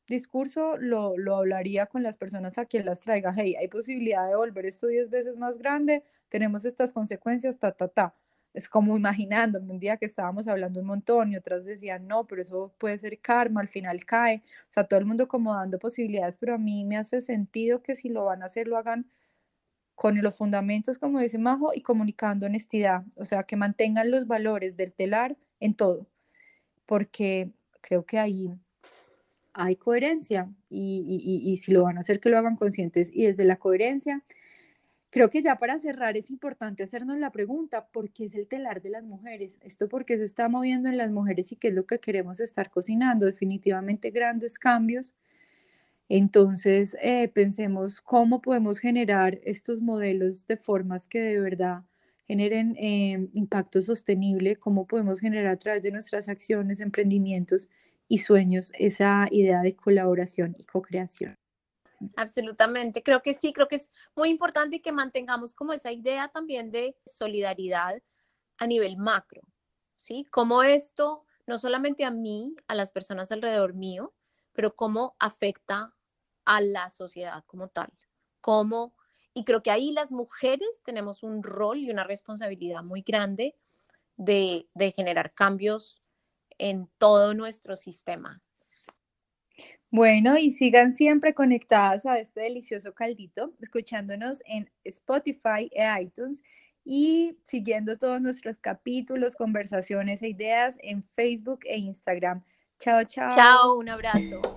discurso 0.08 0.78
lo, 0.78 1.18
lo 1.18 1.36
hablaría 1.38 1.88
con 1.88 2.04
las 2.04 2.18
personas 2.18 2.58
a 2.60 2.66
quien 2.66 2.86
las 2.86 3.02
traiga, 3.02 3.34
hey, 3.38 3.56
hay 3.60 3.70
posibilidad 3.70 4.28
de 4.30 4.38
volver 4.38 4.66
esto 4.68 4.88
10 4.88 5.10
veces 5.12 5.38
más 5.38 5.58
grande, 5.60 6.04
tenemos 6.30 6.66
estas 6.66 6.94
consecuencias, 6.94 7.60
ta, 7.60 7.74
ta, 7.74 7.88
ta. 7.90 8.16
Es 8.54 8.70
como 8.70 8.98
imaginándome 8.98 9.72
un 9.72 9.80
día 9.80 9.98
que 9.98 10.06
estábamos 10.06 10.48
hablando 10.48 10.80
un 10.80 10.88
montón 10.88 11.32
y 11.32 11.38
otras 11.38 11.66
decían, 11.66 12.08
no, 12.08 12.26
pero 12.26 12.42
eso 12.42 12.74
puede 12.78 12.98
ser 12.98 13.20
karma, 13.20 13.62
al 13.62 13.68
final 13.68 14.04
cae. 14.06 14.44
O 14.64 14.72
sea, 14.72 14.86
todo 14.86 15.00
el 15.00 15.06
mundo 15.06 15.28
como 15.28 15.54
dando 15.54 15.80
posibilidades, 15.80 16.38
pero 16.38 16.56
a 16.56 16.58
mí 16.58 16.84
me 16.86 16.98
hace 16.98 17.22
sentido 17.22 17.84
que 17.84 17.96
si 17.96 18.10
lo 18.10 18.26
van 18.26 18.42
a 18.42 18.46
hacer, 18.46 18.68
lo 18.68 18.78
hagan 18.78 19.08
con 19.96 20.22
los 20.22 20.38
fundamentos, 20.38 21.00
como 21.00 21.20
dice 21.20 21.40
Majo, 21.40 21.72
y 21.74 21.82
comunicando 21.82 22.46
honestidad. 22.46 23.04
O 23.16 23.26
sea, 23.26 23.44
que 23.44 23.56
mantengan 23.56 24.12
los 24.12 24.28
valores 24.28 24.78
del 24.78 24.94
telar 24.94 25.38
en 25.60 25.74
todo, 25.74 26.08
porque 26.86 27.52
creo 27.82 28.06
que 28.06 28.20
ahí 28.20 28.52
hay 29.54 29.76
coherencia 29.76 30.52
y, 30.70 31.42
y, 31.44 31.58
si 31.58 31.72
lo 31.72 31.84
van 31.84 31.98
a 31.98 32.02
hacer, 32.02 32.20
que 32.20 32.30
lo 32.30 32.38
hagan 32.38 32.56
conscientes 32.56 33.10
y 33.12 33.26
desde 33.26 33.44
la 33.44 33.56
coherencia. 33.56 34.24
Creo 35.10 35.30
que 35.30 35.42
ya 35.42 35.58
para 35.58 35.80
cerrar 35.80 36.18
es 36.18 36.30
importante 36.32 36.84
hacernos 36.84 37.18
la 37.18 37.32
pregunta, 37.32 37.88
¿por 37.88 38.12
qué 38.12 38.26
es 38.26 38.36
el 38.36 38.48
telar 38.48 38.82
de 38.82 38.90
las 38.90 39.06
mujeres? 39.06 39.58
¿Esto 39.62 39.88
por 39.88 40.06
qué 40.06 40.18
se 40.18 40.26
está 40.26 40.50
moviendo 40.50 40.90
en 40.90 40.98
las 40.98 41.12
mujeres 41.12 41.52
y 41.52 41.56
qué 41.56 41.70
es 41.70 41.74
lo 41.74 41.86
que 41.86 42.00
queremos 42.00 42.42
estar 42.42 42.70
cocinando? 42.70 43.26
Definitivamente 43.26 44.12
grandes 44.12 44.60
cambios. 44.60 45.16
Entonces, 46.10 46.98
eh, 47.02 47.30
pensemos 47.30 48.02
cómo 48.02 48.42
podemos 48.42 48.80
generar 48.80 49.40
estos 49.44 49.82
modelos 49.82 50.48
de 50.48 50.58
formas 50.58 51.08
que 51.08 51.22
de 51.22 51.40
verdad 51.40 51.84
generen 52.28 52.76
eh, 52.78 53.30
impacto 53.34 53.82
sostenible, 53.82 54.58
cómo 54.58 54.88
podemos 54.88 55.22
generar 55.22 55.48
a 55.54 55.60
través 55.60 55.84
de 55.84 55.92
nuestras 55.92 56.30
acciones, 56.30 56.82
emprendimientos 56.82 57.70
y 58.10 58.20
sueños 58.20 58.72
esa 58.80 59.28
idea 59.32 59.62
de 59.62 59.76
colaboración 59.76 60.56
y 60.58 60.66
co-creación. 60.66 61.36
Absolutamente, 62.16 63.02
creo 63.02 63.22
que 63.22 63.34
sí, 63.34 63.54
creo 63.54 63.68
que 63.68 63.78
es 63.78 63.92
muy 64.16 64.30
importante 64.30 64.82
que 64.82 64.92
mantengamos 64.92 65.56
como 65.56 65.74
esa 65.74 65.92
idea 65.92 66.28
también 66.30 66.72
de 66.72 66.96
solidaridad 67.06 68.02
a 68.58 68.68
nivel 68.68 68.98
macro, 68.98 69.42
¿sí? 69.96 70.26
Como 70.30 70.64
esto, 70.64 71.26
no 71.48 71.58
solamente 71.58 72.06
a 72.06 72.12
mí, 72.12 72.56
a 72.68 72.76
las 72.76 72.92
personas 72.92 73.32
alrededor 73.32 73.74
mío, 73.74 74.14
pero 74.54 74.76
cómo 74.76 75.16
afecta 75.20 75.94
a 76.46 76.62
la 76.62 76.90
sociedad 76.90 77.44
como 77.46 77.68
tal, 77.70 77.92
cómo 78.42 78.94
y 79.38 79.44
creo 79.44 79.62
que 79.62 79.70
ahí 79.70 79.92
las 79.92 80.12
mujeres 80.12 80.82
tenemos 80.84 81.22
un 81.22 81.44
rol 81.44 81.78
y 81.78 81.92
una 81.92 82.04
responsabilidad 82.04 82.84
muy 82.84 83.04
grande 83.04 83.56
de, 84.16 84.68
generar 84.96 85.32
cambios 85.36 86.02
en 86.58 86.90
todo 86.98 87.36
nuestro 87.36 87.78
sistema. 87.78 88.42
Bueno, 89.90 90.38
y 90.38 90.52
sigan 90.52 90.92
siempre 90.92 91.34
conectadas 91.34 92.06
a 92.06 92.20
este 92.20 92.42
delicioso 92.42 92.94
caldito, 92.94 93.54
escuchándonos 93.62 94.44
en 94.46 94.70
Spotify 94.84 95.70
e 95.72 96.02
iTunes 96.02 96.44
y 96.84 97.38
siguiendo 97.44 97.98
todos 97.98 98.22
nuestros 98.22 98.58
capítulos, 98.60 99.36
conversaciones 99.36 100.22
e 100.22 100.30
ideas 100.30 100.78
en 100.82 101.04
Facebook 101.04 101.60
e 101.66 101.78
Instagram. 101.78 102.44
Chao, 102.80 103.04
chao. 103.06 103.32
Chao, 103.34 103.78
un 103.78 103.90
abrazo. 103.90 104.57